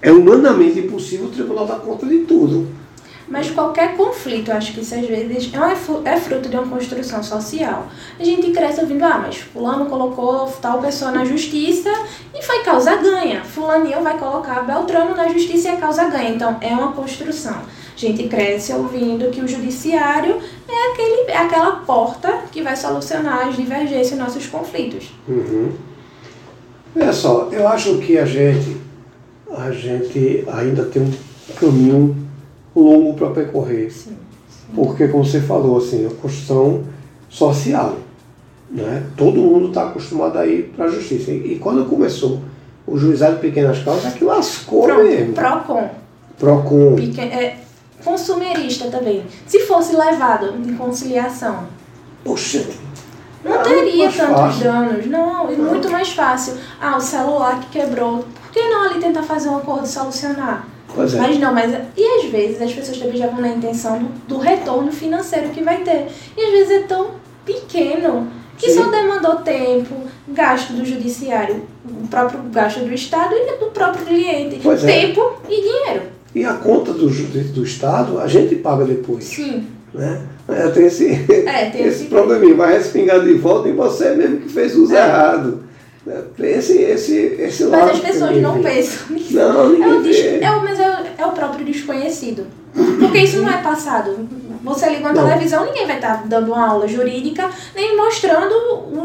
é 0.00 0.12
humanamente 0.12 0.78
impossível 0.80 1.26
o 1.26 1.30
tribunal 1.30 1.66
dar 1.66 1.76
conta 1.80 2.06
de 2.06 2.18
tudo. 2.20 2.68
Mas 3.32 3.50
qualquer 3.50 3.96
conflito, 3.96 4.52
acho 4.52 4.74
que 4.74 4.80
isso 4.82 4.94
às 4.94 5.06
vezes 5.06 5.50
é, 5.54 5.74
fu- 5.74 6.02
é 6.04 6.18
fruto 6.20 6.50
de 6.50 6.56
uma 6.56 6.66
construção 6.66 7.22
social. 7.22 7.86
A 8.20 8.22
gente 8.22 8.50
cresce 8.50 8.78
ouvindo, 8.82 9.02
ah, 9.04 9.20
mas 9.24 9.36
fulano 9.38 9.86
colocou 9.86 10.46
tal 10.60 10.82
pessoa 10.82 11.10
na 11.12 11.24
justiça 11.24 11.88
e 12.34 12.42
foi 12.42 12.62
causa 12.62 12.94
ganha. 12.96 13.42
Fulaninho 13.42 14.02
vai 14.02 14.18
colocar 14.18 14.60
Beltrano 14.66 15.16
na 15.16 15.28
justiça 15.28 15.68
e 15.68 15.70
é 15.72 15.76
causa 15.76 16.04
ganha. 16.10 16.28
Então, 16.28 16.58
é 16.60 16.74
uma 16.74 16.92
construção. 16.92 17.54
A 17.54 17.98
gente 17.98 18.28
cresce 18.28 18.70
ouvindo 18.74 19.30
que 19.30 19.40
o 19.40 19.48
judiciário 19.48 20.38
é, 20.68 20.92
aquele, 20.92 21.30
é 21.30 21.36
aquela 21.38 21.76
porta 21.76 22.40
que 22.52 22.60
vai 22.60 22.76
solucionar 22.76 23.48
as 23.48 23.56
divergências 23.56 24.12
e 24.12 24.16
nossos 24.16 24.46
conflitos. 24.46 25.10
Uhum. 25.26 25.72
Olha 26.94 27.12
só, 27.14 27.48
eu 27.50 27.66
acho 27.66 27.96
que 27.96 28.18
a 28.18 28.26
gente, 28.26 28.76
a 29.56 29.70
gente 29.70 30.44
ainda 30.52 30.84
tem 30.84 31.00
um 31.00 31.12
caminho 31.58 32.14
longo 32.80 33.14
para 33.14 33.30
percorrer. 33.30 33.90
Sim, 33.90 34.10
sim. 34.48 34.72
Porque, 34.74 35.08
como 35.08 35.24
você 35.24 35.40
falou, 35.40 35.78
assim, 35.78 36.06
a 36.06 36.10
construção 36.10 36.82
social. 37.28 37.96
Né? 38.70 39.04
Todo 39.16 39.38
mundo 39.40 39.68
está 39.68 39.88
acostumado 39.88 40.38
a 40.38 40.46
ir 40.46 40.72
para 40.74 40.86
a 40.86 40.88
justiça. 40.88 41.30
E, 41.30 41.54
e 41.54 41.58
quando 41.58 41.84
começou 41.88 42.40
o 42.86 42.96
juizado 42.96 43.34
de 43.36 43.40
pequenas 43.42 43.78
causas, 43.82 44.06
aquilo 44.06 44.30
lascou 44.30 44.84
Pronto, 44.84 45.02
mesmo. 45.04 45.34
Procon. 45.34 45.90
Procon. 46.38 46.96
Pequen- 46.96 47.28
é, 47.32 47.56
consumerista 48.02 48.88
também. 48.88 49.24
Se 49.46 49.60
fosse 49.60 49.94
levado 49.94 50.54
em 50.56 50.74
conciliação, 50.74 51.64
Poxa, 52.24 52.64
não 53.44 53.52
Ah, 53.54 53.58
teria 53.58 54.04
tantos 54.10 54.36
fácil. 54.36 54.62
danos. 54.64 55.06
Não, 55.06 55.52
e 55.52 55.56
muito 55.56 55.90
mais 55.90 56.10
fácil. 56.12 56.54
Ah, 56.80 56.96
o 56.96 57.00
celular 57.00 57.58
que 57.60 57.80
quebrou. 57.80 58.18
Por 58.42 58.52
que 58.52 58.60
não 58.68 58.84
ali 58.84 59.00
tentar 59.00 59.24
fazer 59.24 59.48
um 59.48 59.56
acordo 59.56 59.84
e 59.84 59.88
solucionar? 59.88 60.68
Pois 60.94 61.14
é. 61.14 61.18
Mas 61.18 61.38
não, 61.38 61.52
mas. 61.54 61.72
E 61.96 62.04
às 62.04 62.30
vezes 62.30 62.60
as 62.62 62.72
pessoas 62.72 62.98
também 62.98 63.16
já 63.16 63.26
vão 63.26 63.40
na 63.40 63.48
intenção 63.48 63.98
do, 63.98 64.08
do 64.28 64.38
retorno 64.38 64.90
financeiro 64.92 65.48
que 65.50 65.62
vai 65.62 65.82
ter. 65.82 66.06
E 66.36 66.40
às 66.44 66.50
vezes 66.52 66.70
é 66.70 66.80
tão 66.80 67.10
pequeno 67.44 68.28
que 68.58 68.70
Sim. 68.70 68.78
só 68.82 68.90
demandou 68.90 69.36
tempo, 69.36 69.94
gasto 70.28 70.72
do 70.72 70.84
judiciário, 70.84 71.62
o 71.84 72.06
próprio 72.06 72.40
gasto 72.52 72.80
do 72.80 72.92
Estado 72.94 73.34
e 73.34 73.58
do 73.58 73.66
próprio 73.70 74.04
cliente. 74.06 74.60
Pois 74.62 74.84
é. 74.84 74.86
tempo 75.06 75.32
e 75.48 75.60
dinheiro. 75.60 76.02
E 76.34 76.44
a 76.44 76.54
conta 76.54 76.92
do, 76.92 77.08
do 77.08 77.62
Estado 77.64 78.18
a 78.20 78.26
gente 78.26 78.54
paga 78.56 78.84
depois. 78.84 79.24
Sim. 79.24 79.66
Né? 79.92 80.22
É, 80.48 80.68
tem 80.68 80.86
esse, 80.86 81.06
É, 81.46 81.66
tem 81.70 81.82
esse 81.82 82.02
esse- 82.02 82.04
probleminha, 82.06 82.54
vai 82.54 82.72
respingar 82.74 83.20
de 83.20 83.34
volta 83.34 83.68
em 83.68 83.74
você 83.74 84.14
mesmo 84.14 84.38
que 84.38 84.48
fez 84.48 84.74
uso 84.76 84.94
É. 84.94 84.98
errado. 84.98 85.64
Tem 86.36 86.50
esse, 86.52 86.78
esse, 86.78 87.16
esse 87.38 87.62
Mas 87.64 87.72
lado 87.80 87.90
as 87.92 88.00
que 88.00 88.06
pessoas 88.06 88.36
não 88.42 88.60
pensam 88.60 88.98
nisso. 89.10 89.34
Não, 89.36 89.64
É 89.66 89.68
ninguém 89.68 89.92
o, 89.98 90.02
des- 90.02 90.42
é 90.42 90.50
o, 90.50 90.60
mas 90.62 90.80
é, 90.80 90.88
o- 90.88 91.22
é 91.22 91.26
o 91.26 91.32
próprio 91.32 91.64
desconhecido. 91.64 92.44
Porque 92.98 93.18
isso 93.18 93.40
não 93.40 93.48
é 93.48 93.62
passado. 93.62 94.28
Você 94.64 94.88
liga 94.88 95.00
uma 95.02 95.12
Não. 95.12 95.24
televisão, 95.28 95.64
ninguém 95.64 95.86
vai 95.86 95.96
estar 95.96 96.26
dando 96.26 96.48
uma 96.52 96.66
aula 96.68 96.88
jurídica, 96.88 97.48
nem 97.74 97.96
mostrando 97.96 98.54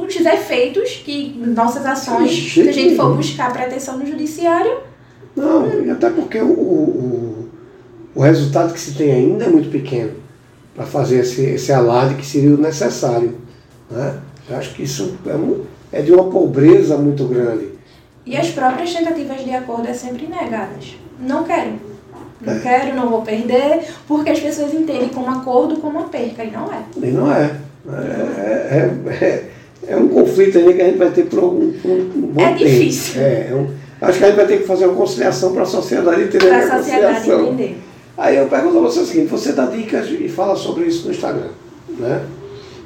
os 0.05 0.15
efeitos 0.15 1.01
que 1.05 1.35
nossas 1.45 1.85
ações, 1.85 2.31
se 2.53 2.67
a 2.67 2.71
gente 2.71 2.95
for 2.95 3.15
buscar 3.15 3.51
proteção 3.53 3.97
no 3.97 4.05
judiciário, 4.05 4.77
Não, 5.35 5.83
e 5.83 5.89
até 5.91 6.09
porque 6.09 6.39
o, 6.39 6.45
o, 6.49 7.49
o 8.15 8.21
resultado 8.21 8.73
que 8.73 8.79
se 8.79 8.93
tem 8.95 9.11
ainda 9.11 9.45
é 9.45 9.49
muito 9.49 9.69
pequeno 9.69 10.13
para 10.75 10.85
fazer 10.85 11.19
esse, 11.19 11.41
esse 11.43 11.71
alarde 11.73 12.15
que 12.15 12.25
seria 12.25 12.53
o 12.55 12.57
necessário. 12.57 13.35
Né? 13.89 14.15
Eu 14.49 14.57
acho 14.57 14.73
que 14.75 14.83
isso 14.83 15.15
é, 15.25 15.33
um- 15.35 15.63
é 15.91 16.01
de 16.01 16.11
uma 16.11 16.25
pobreza 16.25 16.97
muito 16.97 17.25
grande. 17.25 17.69
e 18.25 18.35
as 18.35 18.49
próprias 18.49 18.93
tentativas 18.93 19.41
de 19.43 19.51
acordo 19.51 19.87
é 19.87 19.93
sempre 19.93 20.27
negadas. 20.27 20.95
Não 21.19 21.43
quero. 21.45 21.71
Não 22.41 22.53
É. 22.53 22.59
quero, 22.59 22.95
não 22.95 23.09
vou 23.09 23.21
perder, 23.21 23.83
porque 24.07 24.29
as 24.29 24.39
pessoas 24.39 24.73
entendem 24.73 25.09
como 25.09 25.29
acordo 25.31 25.77
como 25.77 25.97
uma 25.99 26.09
perca, 26.09 26.43
e 26.43 26.51
não 26.51 26.65
é. 26.71 26.81
E 27.01 27.07
não 27.11 27.31
é. 27.33 27.51
É, 27.89 28.77
é, 29.19 29.25
é, 29.25 29.43
é 29.87 29.95
um 29.97 30.07
conflito 30.09 30.57
ainda 30.57 30.73
que 30.73 30.81
a 30.81 30.85
gente 30.85 30.97
vai 30.97 31.09
ter 31.11 31.25
por 31.25 31.39
algum, 31.39 31.71
por 31.71 31.89
um 31.91 32.31
bom 32.33 32.41
É 32.41 32.47
tempo. 32.49 32.57
difícil. 32.65 33.21
É, 33.21 33.47
é 33.49 33.55
um- 33.55 33.69
acho 34.01 34.17
que 34.19 34.23
a 34.25 34.27
gente 34.27 34.35
vai 34.35 34.45
ter 34.47 34.57
que 34.59 34.67
fazer 34.67 34.85
uma 34.87 34.95
conciliação 34.95 35.53
para 35.53 35.63
a 35.63 35.65
sociedade 35.65 36.21
entender 36.23 36.47
Para 36.47 36.57
a 36.75 36.77
sociedade 36.83 37.29
entender. 37.31 37.77
Aí 38.17 38.35
eu 38.35 38.47
pergunto 38.47 38.77
a 38.77 38.81
você 38.81 38.99
o 38.99 39.05
seguinte, 39.05 39.27
você 39.29 39.53
dá 39.53 39.65
dicas 39.67 40.07
e 40.09 40.27
fala 40.27 40.55
sobre 40.55 40.85
isso 40.85 41.05
no 41.07 41.13
Instagram, 41.13 41.49
né? 41.97 42.23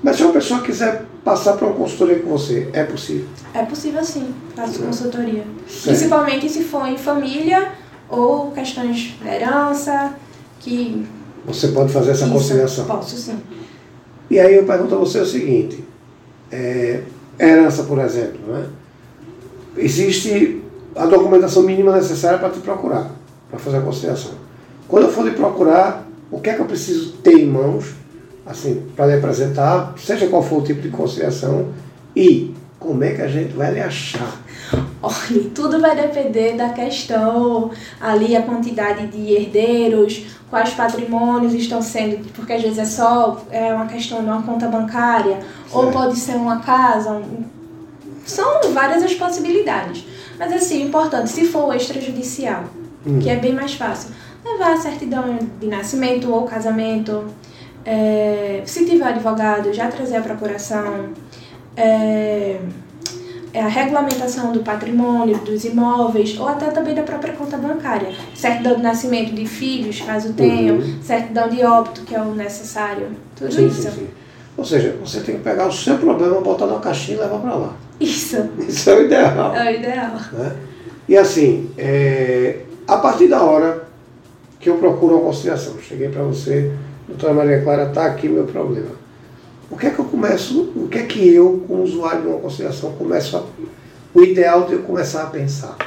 Mas 0.03 0.17
se 0.17 0.23
uma 0.23 0.33
pessoa 0.33 0.61
quiser 0.61 1.03
passar 1.23 1.53
para 1.53 1.67
uma 1.67 1.75
consultoria 1.75 2.19
com 2.19 2.29
você, 2.29 2.69
é 2.73 2.83
possível? 2.83 3.27
É 3.53 3.63
possível 3.63 4.03
sim, 4.03 4.33
faço 4.55 4.81
consultoria. 4.81 5.43
Certo. 5.67 5.83
Principalmente 5.83 6.49
se 6.49 6.63
for 6.63 6.87
em 6.87 6.97
família 6.97 7.71
ou 8.09 8.51
questões 8.51 8.97
de 8.97 9.27
herança, 9.27 10.13
que. 10.59 11.05
Você 11.45 11.69
pode 11.69 11.91
fazer 11.91 12.11
essa 12.11 12.25
isso, 12.25 12.33
conciliação. 12.33 12.85
Posso 12.85 13.17
sim. 13.17 13.39
E 14.29 14.39
aí 14.39 14.55
eu 14.55 14.65
pergunto 14.65 14.95
a 14.95 14.97
você 14.97 15.19
o 15.19 15.25
seguinte, 15.25 15.83
é, 16.51 17.01
herança, 17.39 17.83
por 17.83 17.99
exemplo, 17.99 18.39
né? 18.47 18.65
existe 19.77 20.61
a 20.95 21.05
documentação 21.05 21.63
mínima 21.63 21.93
necessária 21.95 22.39
para 22.39 22.49
te 22.49 22.59
procurar, 22.59 23.11
para 23.49 23.59
fazer 23.59 23.77
a 23.77 23.81
conciliação. 23.81 24.31
Quando 24.87 25.05
eu 25.05 25.11
for 25.11 25.25
lhe 25.25 25.31
procurar, 25.31 26.07
o 26.29 26.39
que 26.39 26.49
é 26.49 26.53
que 26.53 26.61
eu 26.61 26.65
preciso 26.65 27.13
ter 27.23 27.33
em 27.33 27.47
mãos, 27.47 27.93
assim, 28.45 28.87
para 28.95 29.07
lhe 29.07 29.13
apresentar, 29.15 29.93
seja 29.97 30.27
qual 30.27 30.41
for 30.43 30.59
o 30.59 30.63
tipo 30.63 30.81
de 30.81 30.89
conciliação, 30.89 31.67
e 32.15 32.53
como 32.79 33.03
é 33.03 33.11
que 33.13 33.21
a 33.21 33.27
gente 33.27 33.53
vai 33.53 33.73
lhe 33.73 33.79
achar? 33.79 34.39
Olha, 35.03 35.49
tudo 35.53 35.79
vai 35.79 35.95
depender 35.95 36.55
da 36.55 36.69
questão, 36.69 37.71
ali 37.99 38.35
a 38.35 38.41
quantidade 38.43 39.07
de 39.07 39.33
herdeiros, 39.33 40.25
quais 40.49 40.71
patrimônios 40.73 41.53
estão 41.53 41.81
sendo, 41.81 42.17
porque 42.33 42.53
às 42.53 42.61
vezes 42.61 42.77
é 42.77 42.85
só 42.85 43.41
é 43.51 43.73
uma 43.73 43.87
questão 43.87 44.19
de 44.19 44.25
uma 44.25 44.41
conta 44.43 44.67
bancária, 44.67 45.39
ou 45.71 45.83
Certo. 45.83 45.93
pode 45.93 46.15
ser 46.19 46.35
uma 46.35 46.59
casa, 46.59 47.11
um- 47.13 47.43
são 48.25 48.71
várias 48.73 49.01
as 49.03 49.13
possibilidades. 49.13 50.05
Mas 50.37 50.53
assim, 50.53 50.83
o 50.83 50.87
importante, 50.87 51.29
se 51.29 51.45
for 51.45 51.65
o 51.69 51.73
extrajudicial, 51.73 52.63
Hum. 53.05 53.19
que 53.19 53.29
é 53.29 53.35
bem 53.35 53.53
mais 53.53 53.73
fácil, 53.73 54.11
levar 54.45 54.73
a 54.73 54.77
certidão 54.77 55.37
de 55.59 55.67
nascimento 55.67 56.31
ou 56.31 56.43
casamento, 56.43 57.25
é, 57.85 58.61
se 58.65 58.85
tiver 58.85 59.05
advogado, 59.07 59.73
já 59.73 59.87
trazer 59.87 60.17
a 60.17 60.21
procuração, 60.21 61.09
é, 61.75 62.57
é 63.53 63.61
a 63.61 63.67
regulamentação 63.67 64.51
do 64.51 64.59
patrimônio, 64.61 65.37
dos 65.39 65.65
imóveis, 65.65 66.39
ou 66.39 66.47
até 66.47 66.67
também 66.67 66.93
da 66.95 67.03
própria 67.03 67.33
conta 67.33 67.57
bancária. 67.57 68.09
Certidão 68.33 68.75
de 68.75 68.81
nascimento 68.81 69.33
de 69.33 69.45
filhos, 69.45 69.99
caso 70.01 70.33
tenham, 70.33 70.77
Uhum. 70.77 71.01
certidão 71.01 71.49
de 71.49 71.63
óbito, 71.63 72.01
que 72.01 72.15
é 72.15 72.21
o 72.21 72.33
necessário. 72.33 73.07
Tudo 73.35 73.53
Sim, 73.53 73.67
isso. 73.67 73.81
sim, 73.83 73.89
sim. 73.91 74.07
Ou 74.57 74.63
seja, 74.65 74.95
você 75.03 75.21
tem 75.21 75.35
que 75.35 75.41
pegar 75.41 75.67
o 75.67 75.71
seu 75.71 75.97
problema, 75.97 76.39
botar 76.41 76.65
na 76.67 76.79
caixinha 76.79 77.17
e 77.17 77.21
levar 77.21 77.39
para 77.39 77.55
lá. 77.55 77.73
Isso 77.99 78.49
Isso 78.59 78.89
é 78.89 78.95
o 78.95 79.05
ideal. 79.05 79.55
é 79.55 79.71
o 79.71 79.75
ideal. 79.75 80.11
né? 80.33 80.55
E 81.07 81.17
assim, 81.17 81.69
é, 81.77 82.59
a 82.87 82.97
partir 82.97 83.27
da 83.27 83.41
hora 83.43 83.83
que 84.59 84.69
eu 84.69 84.75
procuro 84.77 85.15
uma 85.15 85.23
conciliação, 85.25 85.73
cheguei 85.81 86.09
para 86.09 86.21
você, 86.23 86.71
doutora 87.11 87.33
Maria 87.33 87.61
Clara, 87.61 87.89
está 87.89 88.05
aqui 88.05 88.27
meu 88.27 88.45
problema. 88.45 88.91
O 89.69 89.77
que 89.77 89.87
é 89.87 89.89
que 89.89 89.99
eu 89.99 90.05
começo, 90.05 90.71
o 90.75 90.87
que 90.89 90.97
é 90.97 91.05
que 91.05 91.33
eu, 91.33 91.63
como 91.67 91.83
usuário 91.83 92.21
de 92.21 92.27
uma 92.27 92.39
conciliação, 92.39 92.91
começo 92.93 93.37
a. 93.37 93.43
O 94.13 94.21
ideal 94.21 94.65
de 94.65 94.73
eu 94.73 94.83
começar 94.83 95.23
a 95.23 95.27
pensar. 95.27 95.77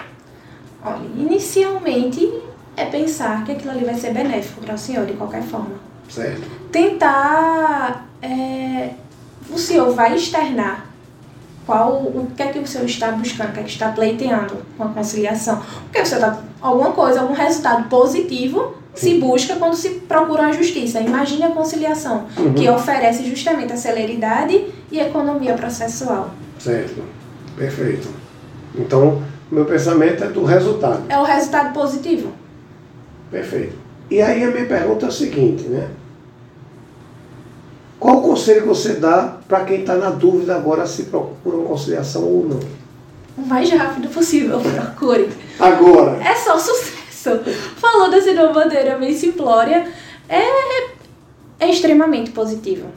Olha, 0.82 1.04
inicialmente 1.16 2.32
é 2.76 2.86
pensar 2.86 3.44
que 3.44 3.52
aquilo 3.52 3.70
ali 3.72 3.84
vai 3.84 3.94
ser 3.94 4.14
benéfico 4.14 4.62
para 4.62 4.74
o 4.74 4.78
senhor 4.78 5.04
de 5.04 5.12
qualquer 5.12 5.42
forma. 5.42 5.74
Certo? 6.08 6.42
tentar. 6.70 8.06
é, 8.20 8.90
o 9.50 9.58
senhor 9.58 9.94
vai 9.94 10.16
externar 10.16 10.86
qual 11.66 11.92
o 11.92 12.28
que 12.34 12.42
é 12.42 12.46
que 12.48 12.58
o 12.58 12.66
senhor 12.66 12.86
está 12.86 13.12
buscando, 13.12 13.50
o 13.50 13.52
que 13.52 13.60
é 13.60 13.62
que 13.62 13.70
está 13.70 13.90
pleiteando 13.90 14.56
com 14.76 14.84
a 14.84 14.88
conciliação. 14.88 15.62
Porque 15.84 16.00
o 16.00 16.06
senhor 16.06 16.20
está. 16.20 16.42
Alguma 16.60 16.92
coisa, 16.92 17.20
algum 17.20 17.34
resultado 17.34 17.88
positivo 17.88 18.74
se 18.94 19.18
busca 19.18 19.56
quando 19.56 19.74
se 19.74 19.90
procura 20.08 20.46
a 20.46 20.52
justiça. 20.52 21.00
Imagine 21.00 21.44
a 21.44 21.50
conciliação, 21.50 22.26
Uhum. 22.36 22.54
que 22.54 22.68
oferece 22.68 23.24
justamente 23.28 23.72
a 23.72 23.76
celeridade 23.76 24.66
e 24.90 25.00
economia 25.00 25.54
processual. 25.54 26.30
Certo. 26.58 27.02
Perfeito. 27.56 28.08
Então, 28.74 29.22
meu 29.50 29.64
pensamento 29.64 30.24
é 30.24 30.28
do 30.28 30.44
resultado. 30.44 31.02
É 31.08 31.18
o 31.18 31.22
resultado 31.24 31.72
positivo. 31.72 32.32
Perfeito. 33.30 33.76
E 34.10 34.20
aí 34.22 34.42
a 34.44 34.48
minha 34.50 34.66
pergunta 34.66 35.06
é 35.06 35.08
a 35.08 35.12
seguinte, 35.12 35.64
né? 35.64 35.88
Qual 37.98 38.18
o 38.18 38.22
conselho 38.22 38.62
que 38.62 38.68
você 38.68 38.94
dá 38.94 39.38
para 39.48 39.64
quem 39.64 39.80
está 39.80 39.94
na 39.94 40.10
dúvida 40.10 40.54
agora 40.54 40.86
se 40.86 41.04
procura 41.04 41.56
uma 41.56 41.66
conciliação 41.66 42.22
ou 42.22 42.46
não? 42.48 42.60
O 43.36 43.46
mais 43.46 43.70
rápido 43.70 44.08
possível, 44.08 44.60
procure. 44.94 45.28
Agora, 45.58 46.18
É 46.22 46.34
só 46.36 46.58
sucesso. 46.58 46.93
Falando 47.76 48.14
assim 48.14 48.34
de 48.34 48.40
uma 48.40 48.52
maneira 48.52 48.96
bem 48.98 49.14
simplória, 49.14 49.86
é, 50.28 50.88
é 51.60 51.70
extremamente 51.70 52.30
positivo. 52.30 52.88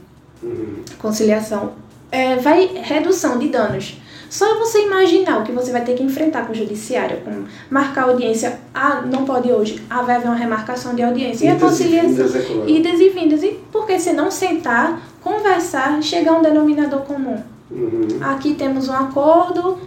Conciliação. 1.00 1.74
É, 2.12 2.36
vai 2.38 2.68
redução 2.84 3.38
de 3.38 3.50
danos. 3.50 3.98
Só 4.30 4.60
você 4.60 4.84
imaginar 4.84 5.40
o 5.40 5.44
que 5.44 5.52
você 5.52 5.72
vai 5.72 5.84
ter 5.84 5.96
que 5.96 6.04
enfrentar 6.04 6.46
com 6.46 6.52
o 6.52 6.56
judiciário, 6.56 7.22
com 7.22 7.46
marcar 7.70 8.04
audiência, 8.04 8.60
ah, 8.74 9.02
não 9.02 9.24
pode 9.24 9.50
hoje, 9.50 9.82
ah, 9.90 10.02
vai 10.02 10.18
haver 10.18 10.28
uma 10.28 10.36
remarcação 10.36 10.94
de 10.94 11.02
audiência. 11.02 11.46
E 11.46 11.50
a 11.50 11.56
e 11.56 11.60
conciliação. 11.60 12.26
é 12.26 12.44
cruel. 12.44 12.70
Idas 12.70 13.00
e 13.00 13.10
vindas. 13.10 13.44
E 13.44 13.60
porque 13.72 13.98
se 14.00 14.12
não 14.14 14.30
sentar, 14.30 15.02
conversar, 15.22 16.02
chegar 16.04 16.34
a 16.34 16.40
um 16.40 16.42
denominador 16.42 17.02
comum. 17.02 17.42
Uhum. 17.72 18.08
Aqui 18.22 18.54
temos 18.54 18.90
um 18.90 18.94
acordo, 18.94 19.80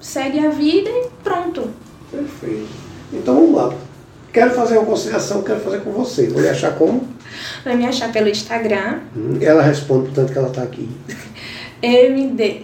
segue 0.00 0.44
a 0.46 0.50
vida 0.50 0.90
e 0.90 1.08
pronto. 1.22 1.70
Perfeito. 2.10 2.87
Então 3.12 3.34
vamos 3.34 3.54
lá. 3.54 3.72
Quero 4.32 4.50
fazer 4.52 4.76
uma 4.78 4.86
conciliação, 4.86 5.42
quero 5.42 5.60
fazer 5.60 5.80
com 5.80 5.90
você. 5.92 6.26
Vou 6.28 6.40
lhe 6.42 6.48
achar 6.48 6.72
como? 6.74 7.06
Vai 7.64 7.76
me 7.76 7.86
achar 7.86 8.10
pelo 8.12 8.28
Instagram, 8.28 9.00
Uhum. 9.16 9.38
Ela 9.40 9.62
responde, 9.62 10.06
portanto, 10.06 10.32
que 10.32 10.38
ela 10.38 10.48
está 10.48 10.62
aqui. 10.62 10.88
MD. 11.82 12.62